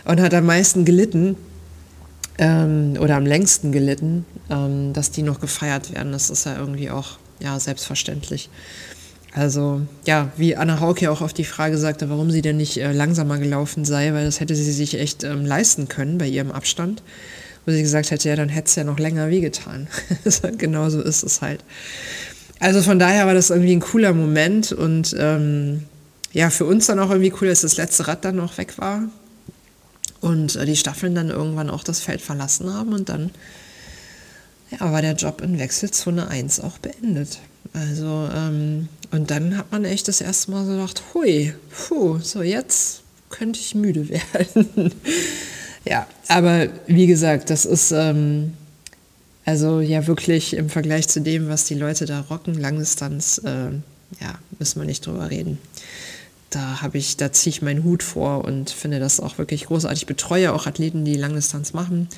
[0.05, 1.35] und hat am meisten gelitten
[2.39, 6.11] ähm, oder am längsten gelitten, ähm, dass die noch gefeiert werden.
[6.11, 8.49] Das ist ja irgendwie auch ja selbstverständlich.
[9.33, 12.91] Also ja, wie Anna Hauke auch auf die Frage sagte, warum sie denn nicht äh,
[12.91, 17.01] langsamer gelaufen sei, weil das hätte sie sich echt ähm, leisten können bei ihrem Abstand.
[17.65, 19.87] Wo sie gesagt hätte, ja, dann hätte es ja noch länger wehgetan.
[20.57, 21.63] Genauso ist es halt.
[22.59, 25.83] Also von daher war das irgendwie ein cooler Moment und ähm,
[26.33, 29.03] ja, für uns dann auch irgendwie cool, dass das letzte Rad dann noch weg war
[30.21, 33.31] und äh, die Staffeln dann irgendwann auch das Feld verlassen haben und dann
[34.71, 37.39] ja, war der Job in Wechselzone 1 auch beendet.
[37.73, 42.41] Also, ähm, und dann hat man echt das erste Mal so gedacht, hui, puh, so
[42.41, 44.93] jetzt könnte ich müde werden.
[45.85, 48.53] ja, aber wie gesagt, das ist ähm,
[49.45, 53.71] also ja wirklich im Vergleich zu dem, was die Leute da rocken, Langdistanz, äh,
[54.19, 55.57] ja, müssen wir nicht drüber reden.
[56.49, 60.01] Da habe ich, da ziehe ich meinen Hut vor und finde das auch wirklich großartig.
[60.01, 62.09] Ich betreue auch Athleten, die Langdistanz machen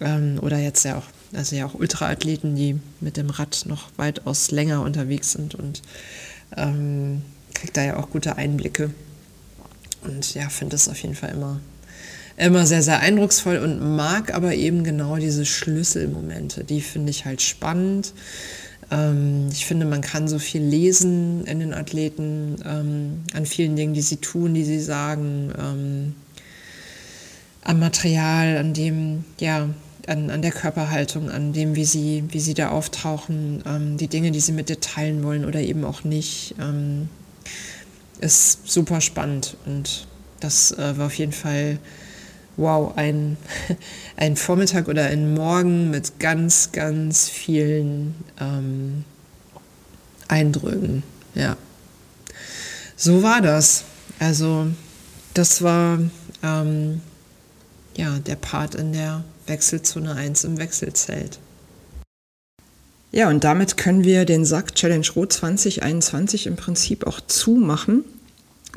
[0.00, 1.04] ähm, oder jetzt ja auch
[1.34, 5.82] also ja auch Ultraathleten, die mit dem Rad noch weitaus länger unterwegs sind und
[6.56, 7.22] ähm,
[7.54, 8.90] kriegt da ja auch gute Einblicke.
[10.02, 11.60] Und ja, finde es auf jeden Fall immer,
[12.36, 16.64] immer sehr, sehr eindrucksvoll und mag aber eben genau diese Schlüsselmomente.
[16.64, 18.14] Die finde ich halt spannend.
[18.90, 23.94] Ähm, ich finde, man kann so viel lesen in den Athleten, ähm, an vielen Dingen,
[23.94, 26.14] die sie tun, die sie sagen, ähm,
[27.62, 29.68] am Material, an dem, ja,
[30.06, 34.30] an, an der Körperhaltung, an dem, wie sie, wie sie da auftauchen, ähm, die Dinge,
[34.30, 37.08] die sie mit dir teilen wollen oder eben auch nicht, ähm,
[38.20, 39.56] ist super spannend.
[39.66, 40.06] Und
[40.40, 41.78] das äh, war auf jeden Fall,
[42.56, 43.36] wow, ein,
[44.16, 49.04] ein Vormittag oder ein Morgen mit ganz, ganz vielen ähm,
[50.28, 51.02] Eindrücken.
[51.34, 51.56] Ja.
[52.96, 53.84] So war das.
[54.18, 54.66] Also,
[55.34, 55.98] das war
[56.42, 57.00] ähm,
[57.96, 61.38] ja der Part in der Wechselzone 1 im Wechselzelt.
[63.12, 68.04] Ja, und damit können wir den Sack Challenge Rot 2021 im Prinzip auch zumachen.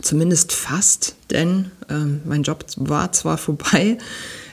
[0.01, 3.99] Zumindest fast, denn ähm, mein Job war zwar vorbei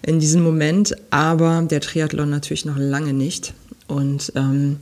[0.02, 3.54] in diesem Moment, aber der Triathlon natürlich noch lange nicht.
[3.86, 4.78] Und ähm,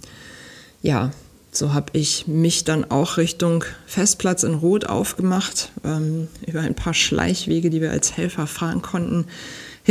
[0.82, 1.12] ja,
[1.52, 6.94] so habe ich mich dann auch Richtung Festplatz in Rot aufgemacht, ähm, über ein paar
[6.94, 9.26] Schleichwege, die wir als Helfer fahren konnten,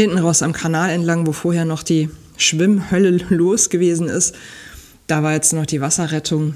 [0.02, 4.36] hinten raus am Kanal entlang, wo vorher noch die Schwimmhölle los gewesen ist.
[5.08, 6.54] Da war jetzt noch die Wasserrettung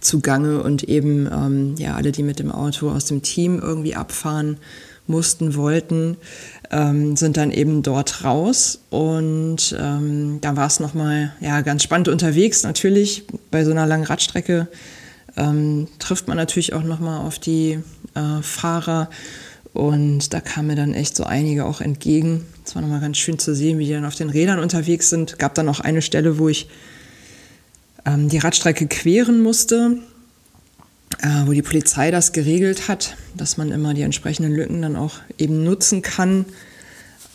[0.00, 4.58] zugange und eben ähm, ja alle, die mit dem Auto aus dem Team irgendwie abfahren
[5.06, 6.18] mussten, wollten,
[6.70, 12.08] ähm, sind dann eben dort raus und ähm, da war es nochmal ja, ganz spannend
[12.08, 12.62] unterwegs.
[12.62, 14.68] Natürlich bei so einer langen Radstrecke
[15.36, 17.78] ähm, trifft man natürlich auch nochmal auf die
[18.14, 19.08] äh, Fahrer
[19.74, 22.46] und da kamen mir dann echt so einige auch entgegen.
[22.64, 25.38] Es war nochmal ganz schön zu sehen, wie die dann auf den Rädern unterwegs sind.
[25.40, 26.68] Gab dann auch eine Stelle, wo ich
[28.06, 29.98] ähm, die Radstrecke queren musste,
[31.18, 35.16] äh, wo die Polizei das geregelt hat, dass man immer die entsprechenden Lücken dann auch
[35.38, 36.44] eben nutzen kann.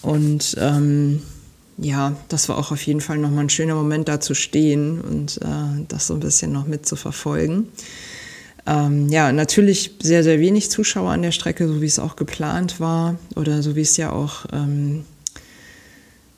[0.01, 1.21] Und ähm,
[1.77, 5.41] ja, das war auch auf jeden Fall nochmal ein schöner Moment, da zu stehen und
[5.41, 7.67] äh, das so ein bisschen noch mit zu verfolgen.
[8.69, 12.79] Ähm, ja, natürlich sehr, sehr wenig Zuschauer an der Strecke, so wie es auch geplant
[12.79, 15.05] war oder so wie es ja auch, ähm,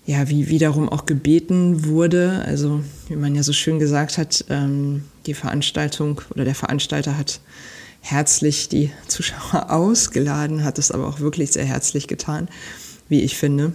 [0.05, 2.41] ja, wie wiederum auch gebeten wurde.
[2.45, 7.41] Also, wie man ja so schön gesagt hat, ähm, die Veranstaltung oder der Veranstalter hat
[7.99, 12.47] herzlich die Zuschauer ausgeladen, hat es aber auch wirklich sehr herzlich getan,
[13.09, 13.73] wie ich finde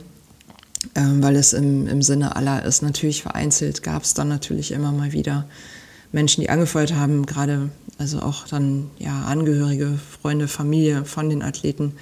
[0.94, 2.82] ähm, weil es im, im Sinne aller ist.
[2.82, 5.46] Natürlich vereinzelt gab es dann natürlich immer mal wieder
[6.12, 11.94] Menschen, die angefeuert haben, gerade also auch dann ja Angehörige, Freunde, Familie von den Athleten,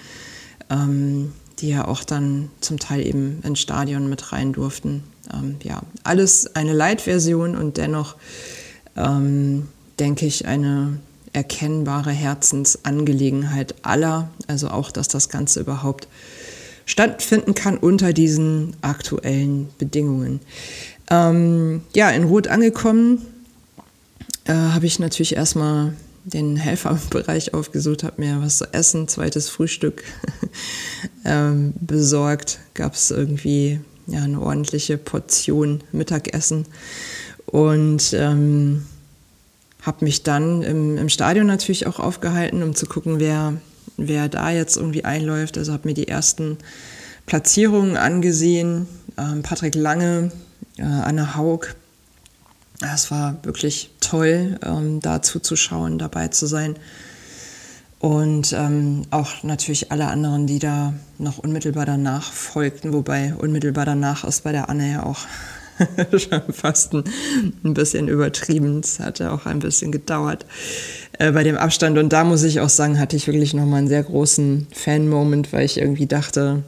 [0.70, 5.04] ähm, die ja auch dann zum Teil eben ins Stadion mit rein durften.
[5.32, 8.16] Ähm, ja, alles eine Light-Version und dennoch
[8.96, 9.68] ähm,
[9.98, 10.98] denke ich eine
[11.32, 16.08] erkennbare Herzensangelegenheit aller, also auch, dass das Ganze überhaupt
[16.86, 20.40] stattfinden kann unter diesen aktuellen Bedingungen.
[21.10, 23.22] Ähm, ja, in Rot angekommen
[24.44, 30.04] äh, habe ich natürlich erstmal den Helferbereich aufgesucht, habe mir was zu essen, zweites Frühstück
[31.24, 32.58] ähm, besorgt.
[32.74, 36.66] Gab es irgendwie ja, eine ordentliche Portion Mittagessen
[37.46, 38.86] und ähm,
[39.82, 43.54] habe mich dann im, im Stadion natürlich auch aufgehalten, um zu gucken, wer
[43.96, 45.58] wer da jetzt irgendwie einläuft.
[45.58, 46.58] Also habe mir die ersten
[47.26, 48.86] Platzierungen angesehen.
[49.18, 50.32] Ähm, Patrick Lange,
[50.76, 51.74] äh, Anne Haug.
[52.92, 56.76] Es war wirklich toll, ähm, da zuzuschauen, dabei zu sein.
[57.98, 64.24] Und ähm, auch natürlich alle anderen, die da noch unmittelbar danach folgten, wobei unmittelbar danach
[64.24, 65.20] ist bei der Anne ja auch
[66.10, 67.04] schon fast ein,
[67.64, 68.80] ein bisschen übertrieben.
[68.80, 70.44] Es hat ja auch ein bisschen gedauert
[71.18, 71.96] äh, bei dem Abstand.
[71.96, 75.64] Und da muss ich auch sagen, hatte ich wirklich nochmal einen sehr großen Fan-Moment, weil
[75.64, 76.62] ich irgendwie dachte,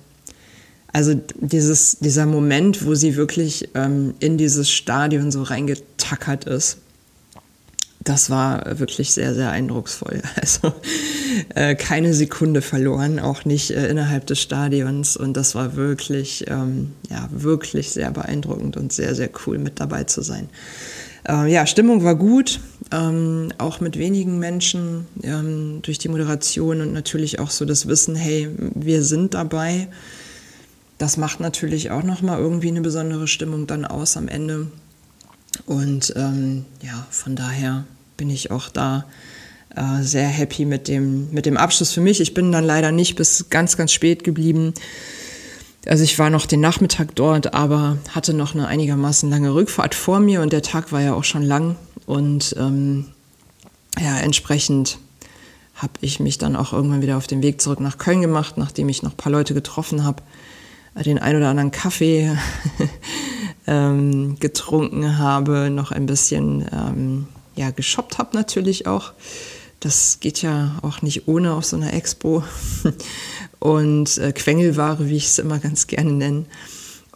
[0.96, 5.42] also dieses, dieser Moment, wo sie wirklich ähm, in dieses Stadion so
[6.06, 6.78] reingetackert ist,
[8.04, 10.22] das war wirklich sehr, sehr eindrucksvoll.
[10.40, 10.72] Also
[11.54, 15.16] äh, keine Sekunde verloren, auch nicht äh, innerhalb des Stadions.
[15.16, 20.04] Und das war wirklich, ähm, ja, wirklich sehr beeindruckend und sehr, sehr cool mit dabei
[20.04, 20.48] zu sein.
[21.28, 22.60] Äh, ja, Stimmung war gut,
[22.92, 28.14] ähm, auch mit wenigen Menschen ähm, durch die Moderation und natürlich auch so das Wissen,
[28.14, 29.88] hey, wir sind dabei.
[30.98, 34.68] Das macht natürlich auch nochmal irgendwie eine besondere Stimmung dann aus am Ende.
[35.64, 37.84] Und ähm, ja, von daher
[38.16, 39.04] bin ich auch da
[39.74, 42.20] äh, sehr happy mit dem, mit dem Abschluss für mich.
[42.20, 44.74] Ich bin dann leider nicht bis ganz, ganz spät geblieben.
[45.86, 50.18] Also ich war noch den Nachmittag dort, aber hatte noch eine einigermaßen lange Rückfahrt vor
[50.18, 51.76] mir und der Tag war ja auch schon lang.
[52.06, 53.06] Und ähm,
[54.00, 54.98] ja, entsprechend
[55.74, 58.88] habe ich mich dann auch irgendwann wieder auf den Weg zurück nach Köln gemacht, nachdem
[58.88, 60.22] ich noch ein paar Leute getroffen habe,
[61.04, 62.36] den ein oder anderen Kaffee
[63.66, 69.12] ähm, getrunken habe, noch ein bisschen ähm, ja, geshoppt habe natürlich auch.
[69.80, 72.44] Das geht ja auch nicht ohne auf so einer Expo.
[73.58, 76.44] und äh, Quengelware, wie ich es immer ganz gerne nenne.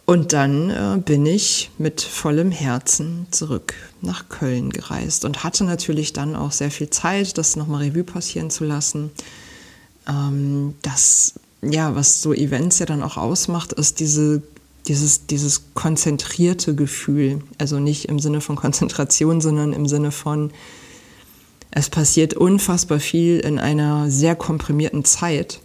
[0.05, 6.11] Und dann äh, bin ich mit vollem Herzen zurück nach Köln gereist und hatte natürlich
[6.11, 9.11] dann auch sehr viel Zeit, das nochmal Revue passieren zu lassen.
[10.09, 14.41] Ähm, das, ja, was so Events ja dann auch ausmacht, ist diese,
[14.87, 17.43] dieses, dieses konzentrierte Gefühl.
[17.57, 20.51] Also nicht im Sinne von Konzentration, sondern im Sinne von,
[21.71, 25.61] es passiert unfassbar viel in einer sehr komprimierten Zeit.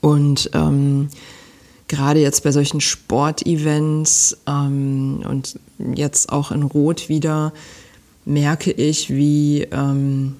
[0.00, 1.08] Und ähm,
[1.88, 5.58] gerade jetzt bei solchen Sportevents ähm, und
[5.94, 7.52] jetzt auch in Rot wieder
[8.24, 10.36] merke ich, wie, ähm,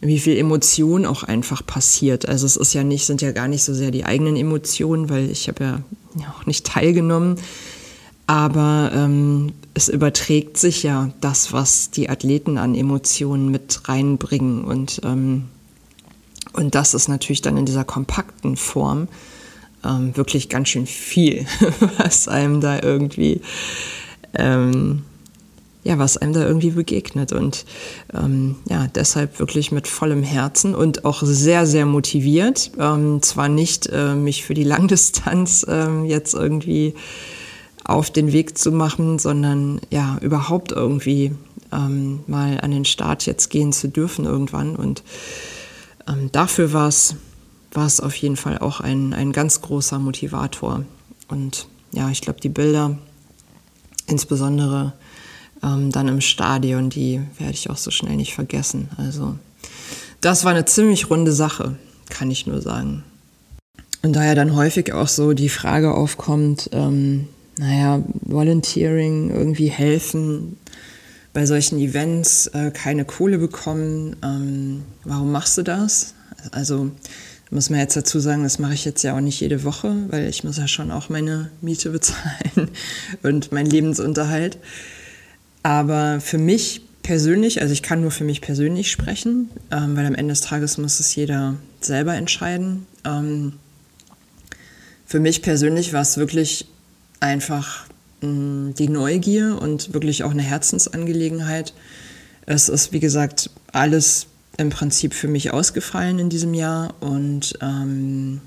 [0.00, 2.28] wie viel Emotion auch einfach passiert.
[2.28, 5.30] Also es ist ja nicht, sind ja gar nicht so sehr die eigenen Emotionen, weil
[5.30, 5.80] ich habe ja
[6.22, 7.36] auch nicht teilgenommen.
[8.26, 14.64] Aber ähm, es überträgt sich ja das, was die Athleten an Emotionen mit reinbringen.
[14.64, 15.44] Und ähm,
[16.54, 19.08] und das ist natürlich dann in dieser kompakten Form
[19.84, 21.46] ähm, wirklich ganz schön viel,
[21.98, 23.40] was einem da irgendwie,
[24.34, 25.02] ähm,
[25.84, 27.32] ja, was einem da irgendwie begegnet.
[27.32, 27.64] Und
[28.12, 32.72] ähm, ja, deshalb wirklich mit vollem Herzen und auch sehr, sehr motiviert.
[32.78, 36.94] Ähm, zwar nicht äh, mich für die Langdistanz äh, jetzt irgendwie
[37.84, 41.32] auf den Weg zu machen, sondern ja, überhaupt irgendwie
[41.70, 45.02] ähm, mal an den Start jetzt gehen zu dürfen irgendwann und
[46.08, 47.14] ähm, dafür war es
[48.00, 50.84] auf jeden Fall auch ein, ein ganz großer Motivator.
[51.28, 52.98] Und ja, ich glaube, die Bilder,
[54.06, 54.92] insbesondere
[55.64, 58.88] ähm, dann im Stadion, die werde ich auch so schnell nicht vergessen.
[58.96, 59.38] Also
[60.20, 61.76] das war eine ziemlich runde Sache,
[62.10, 63.02] kann ich nur sagen.
[64.02, 70.58] Und daher dann häufig auch so die Frage aufkommt, ähm, naja, Volunteering, irgendwie helfen,
[71.32, 74.16] bei solchen Events äh, keine Kohle bekommen.
[74.22, 76.14] Ähm, warum machst du das?
[76.52, 76.90] Also
[77.50, 80.28] muss man jetzt dazu sagen, das mache ich jetzt ja auch nicht jede Woche, weil
[80.28, 82.70] ich muss ja schon auch meine Miete bezahlen
[83.22, 84.58] und meinen Lebensunterhalt.
[85.64, 90.14] Aber für mich persönlich, also ich kann nur für mich persönlich sprechen, ähm, weil am
[90.14, 92.86] Ende des Tages muss es jeder selber entscheiden.
[93.04, 93.54] Ähm,
[95.06, 96.66] für mich persönlich war es wirklich
[97.20, 97.86] einfach
[98.20, 101.72] mh, die Neugier und wirklich auch eine Herzensangelegenheit.
[102.44, 104.26] Es ist, wie gesagt, alles
[104.58, 108.42] im Prinzip für mich ausgefallen in diesem Jahr und ähm,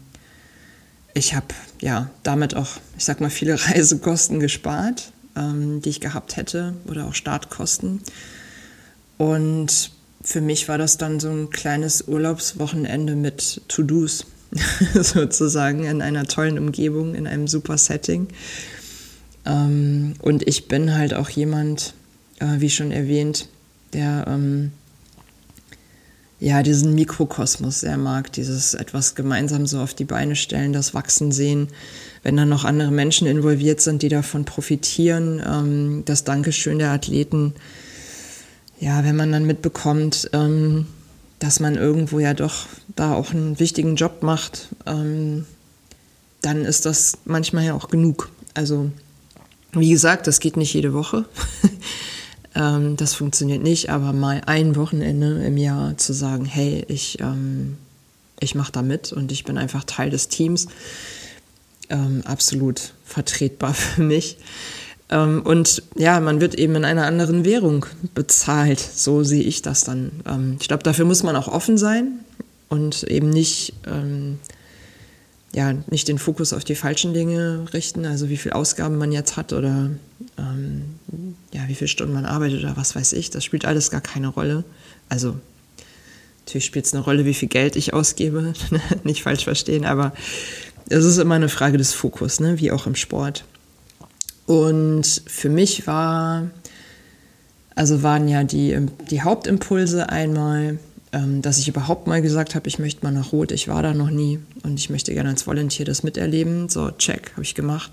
[1.15, 1.47] ich habe
[1.81, 7.05] ja damit auch, ich sag mal, viele Reisekosten gespart, ähm, die ich gehabt hätte oder
[7.05, 8.01] auch Startkosten.
[9.17, 14.25] Und für mich war das dann so ein kleines Urlaubswochenende mit To-Dos
[14.93, 18.27] sozusagen in einer tollen Umgebung, in einem super Setting.
[19.45, 21.93] Ähm, und ich bin halt auch jemand,
[22.39, 23.47] äh, wie schon erwähnt,
[23.93, 24.71] der ähm,
[26.39, 31.31] ja, diesen Mikrokosmos sehr mag, dieses etwas gemeinsam so auf die Beine stellen, das Wachsen
[31.31, 31.69] sehen,
[32.27, 37.53] wenn dann noch andere Menschen involviert sind, die davon profitieren, ähm, das Dankeschön der Athleten,
[38.81, 40.87] ja, wenn man dann mitbekommt, ähm,
[41.39, 42.65] dass man irgendwo ja doch
[42.97, 45.45] da auch einen wichtigen Job macht, ähm,
[46.41, 48.29] dann ist das manchmal ja auch genug.
[48.53, 48.91] Also,
[49.71, 51.23] wie gesagt, das geht nicht jede Woche.
[52.55, 57.77] Ähm, das funktioniert nicht, aber mal ein Wochenende im Jahr zu sagen, hey, ich, ähm,
[58.39, 60.67] ich mache da mit und ich bin einfach Teil des Teams,
[61.89, 64.37] ähm, absolut vertretbar für mich.
[65.09, 69.83] Ähm, und ja, man wird eben in einer anderen Währung bezahlt, so sehe ich das
[69.83, 70.11] dann.
[70.27, 72.19] Ähm, ich glaube, dafür muss man auch offen sein
[72.69, 74.39] und eben nicht ähm,
[75.53, 79.37] ja, nicht den Fokus auf die falschen Dinge richten, also wie viel Ausgaben man jetzt
[79.37, 79.89] hat oder
[80.37, 80.83] ähm,
[81.53, 84.27] ja, wie viele Stunden man arbeitet oder was weiß ich, das spielt alles gar keine
[84.27, 84.63] Rolle.
[85.09, 85.35] Also
[86.45, 88.53] natürlich spielt es eine Rolle, wie viel Geld ich ausgebe,
[89.03, 90.13] nicht falsch verstehen, aber
[90.89, 92.59] es ist immer eine Frage des Fokus, ne?
[92.59, 93.45] wie auch im Sport.
[94.45, 96.49] Und für mich war,
[97.75, 98.77] also waren ja die,
[99.09, 100.79] die Hauptimpulse einmal,
[101.11, 103.93] ähm, dass ich überhaupt mal gesagt habe, ich möchte mal nach Rot, ich war da
[103.93, 106.69] noch nie und ich möchte gerne als Volunteer das miterleben.
[106.69, 107.91] So, check, habe ich gemacht.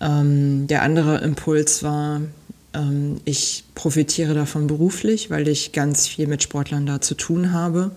[0.00, 2.20] Ähm, der andere Impuls war,
[2.72, 7.90] ähm, ich profitiere davon beruflich, weil ich ganz viel mit Sportlern da zu tun habe.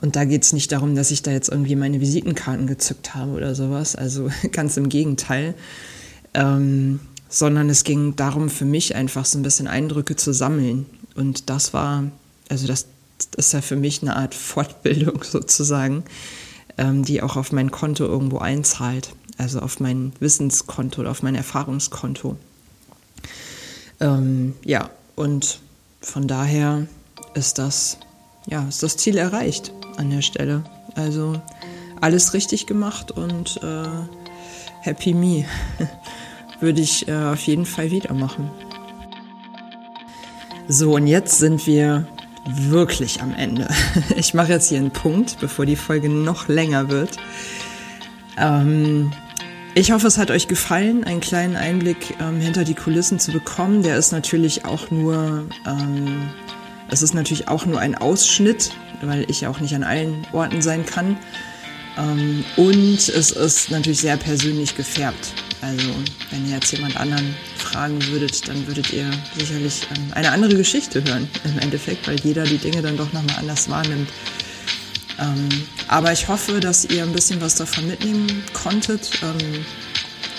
[0.00, 3.32] Und da geht es nicht darum, dass ich da jetzt irgendwie meine Visitenkarten gezückt habe
[3.32, 3.96] oder sowas.
[3.96, 5.54] Also ganz im Gegenteil.
[6.32, 10.86] Ähm, sondern es ging darum, für mich einfach so ein bisschen Eindrücke zu sammeln.
[11.14, 12.04] Und das war,
[12.48, 12.86] also das
[13.36, 16.04] das ist ja für mich eine Art Fortbildung sozusagen,
[16.78, 21.34] ähm, die auch auf mein Konto irgendwo einzahlt, also auf mein Wissenskonto oder auf mein
[21.34, 22.36] Erfahrungskonto.
[24.00, 25.60] Ähm, ja, und
[26.00, 26.86] von daher
[27.34, 27.98] ist das,
[28.46, 30.64] ja, ist das Ziel erreicht an der Stelle.
[30.96, 31.40] Also
[32.00, 33.86] alles richtig gemacht und äh,
[34.80, 35.44] Happy Me
[36.60, 38.50] würde ich äh, auf jeden Fall wieder machen.
[40.68, 42.06] So, und jetzt sind wir
[42.46, 43.68] wirklich am Ende.
[44.16, 47.18] Ich mache jetzt hier einen Punkt, bevor die Folge noch länger wird.
[48.38, 49.12] Ähm,
[49.74, 53.82] ich hoffe, es hat euch gefallen, einen kleinen Einblick ähm, hinter die Kulissen zu bekommen.
[53.82, 56.30] Der ist natürlich auch nur, ähm,
[56.88, 58.72] es ist natürlich auch nur ein Ausschnitt,
[59.02, 61.16] weil ich auch nicht an allen Orten sein kann.
[61.98, 65.32] Ähm, und es ist natürlich sehr persönlich gefärbt.
[65.60, 65.88] Also
[66.30, 71.04] wenn ihr jetzt jemand anderen fragen würdet, dann würdet ihr sicherlich ähm, eine andere Geschichte
[71.04, 74.08] hören im Endeffekt, weil jeder die Dinge dann doch nochmal anders wahrnimmt.
[75.18, 75.48] Ähm,
[75.88, 79.10] aber ich hoffe, dass ihr ein bisschen was davon mitnehmen konntet.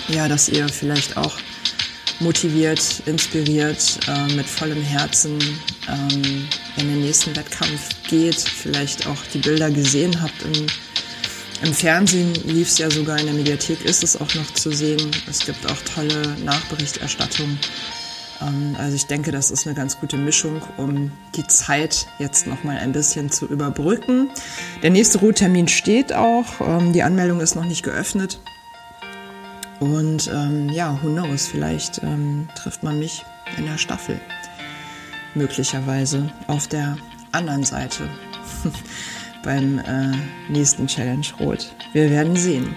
[0.08, 1.36] Ja, dass ihr vielleicht auch
[2.22, 5.38] motiviert, inspiriert, äh, mit vollem Herzen
[5.88, 10.66] ähm, in den nächsten Wettkampf geht, vielleicht auch die Bilder gesehen habt im
[11.62, 15.12] im Fernsehen lief es ja sogar, in der Mediathek ist es auch noch zu sehen.
[15.30, 17.56] Es gibt auch tolle Nachberichterstattung.
[18.40, 22.64] Ähm, also ich denke, das ist eine ganz gute Mischung, um die Zeit jetzt noch
[22.64, 24.28] mal ein bisschen zu überbrücken.
[24.82, 26.60] Der nächste Ruhetermin steht auch.
[26.60, 28.40] Ähm, die Anmeldung ist noch nicht geöffnet.
[29.82, 32.00] Und ähm, ja, who knows, vielleicht
[32.54, 33.24] trifft man mich
[33.58, 34.20] in der Staffel.
[35.34, 36.96] Möglicherweise auf der
[37.32, 38.08] anderen Seite.
[39.42, 40.12] beim äh,
[40.48, 41.74] nächsten Challenge Rot.
[41.92, 42.74] Wir werden sehen.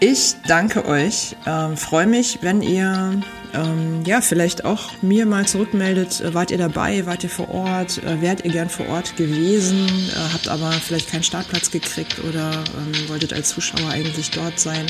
[0.00, 3.22] Ich danke euch, ähm, freue mich, wenn ihr
[3.54, 6.20] ähm, ja vielleicht auch mir mal zurückmeldet.
[6.20, 7.06] Äh, wart ihr dabei?
[7.06, 8.02] Wart ihr vor Ort?
[8.02, 9.86] Äh, wärt ihr gern vor Ort gewesen?
[9.86, 14.86] Äh, habt aber vielleicht keinen Startplatz gekriegt oder ähm, wolltet als Zuschauer eigentlich dort sein?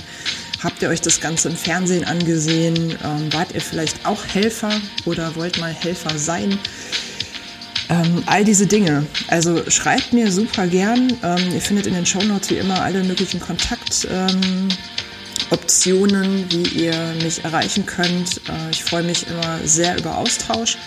[0.65, 2.97] Habt ihr euch das Ganze im Fernsehen angesehen?
[3.05, 4.73] Ähm, wart ihr vielleicht auch Helfer
[5.05, 6.59] oder wollt mal Helfer sein?
[7.91, 9.05] Ähm, all diese Dinge.
[9.29, 11.13] Also schreibt mir super gern.
[11.23, 14.79] Ähm, ihr findet in den Shownotes wie immer alle möglichen Kontaktoptionen,
[16.25, 18.39] ähm, wie ihr mich erreichen könnt.
[18.49, 20.79] Äh, ich freue mich immer sehr über Austausch.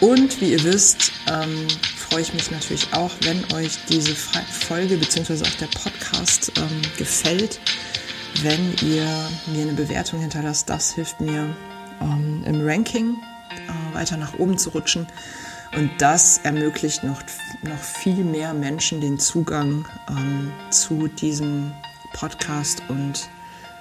[0.00, 1.66] Und wie ihr wisst, ähm,
[2.10, 5.42] freue ich mich natürlich auch, wenn euch diese Folge bzw.
[5.42, 7.58] auch der Podcast ähm, gefällt,
[8.42, 9.06] wenn ihr
[9.46, 10.68] mir eine Bewertung hinterlasst.
[10.68, 11.54] Das hilft mir
[12.00, 13.16] ähm, im Ranking
[13.50, 15.06] äh, weiter nach oben zu rutschen.
[15.76, 17.20] Und das ermöglicht noch,
[17.62, 21.72] noch viel mehr Menschen den Zugang ähm, zu diesem
[22.12, 23.28] Podcast und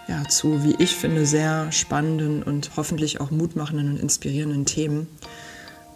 [0.07, 5.07] ja, zu, wie ich finde, sehr spannenden und hoffentlich auch mutmachenden und inspirierenden Themen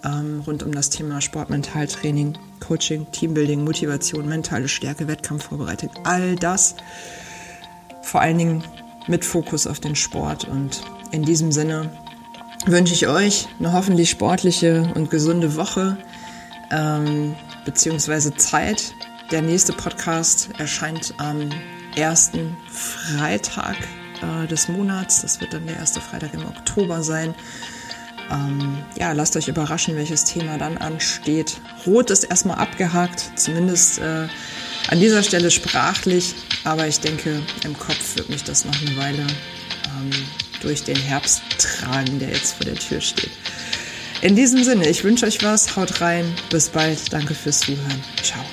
[0.03, 6.75] ähm, rund um das Thema Sportmentaltraining, Coaching, Teambuilding, Motivation, mentale Stärke, Wettkampfvorbereitung, all das.
[8.01, 8.63] Vor allen Dingen
[9.07, 10.47] mit Fokus auf den Sport.
[10.47, 10.81] Und
[11.11, 11.91] in diesem Sinne
[12.65, 15.97] wünsche ich euch eine hoffentlich sportliche und gesunde Woche
[16.71, 17.35] ähm,
[17.65, 18.93] beziehungsweise Zeit.
[19.31, 21.49] Der nächste Podcast erscheint am
[21.95, 23.75] ersten Freitag
[24.21, 25.21] äh, des Monats.
[25.21, 27.33] Das wird dann der erste Freitag im Oktober sein.
[28.31, 31.59] Ähm, ja, lasst euch überraschen, welches Thema dann ansteht.
[31.85, 34.27] Rot ist erstmal abgehakt, zumindest äh,
[34.89, 36.33] an dieser Stelle sprachlich,
[36.63, 40.09] aber ich denke, im Kopf wird mich das noch eine Weile ähm,
[40.61, 43.31] durch den Herbst tragen, der jetzt vor der Tür steht.
[44.21, 48.43] In diesem Sinne, ich wünsche euch was, haut rein, bis bald, danke fürs Zuhören, ciao.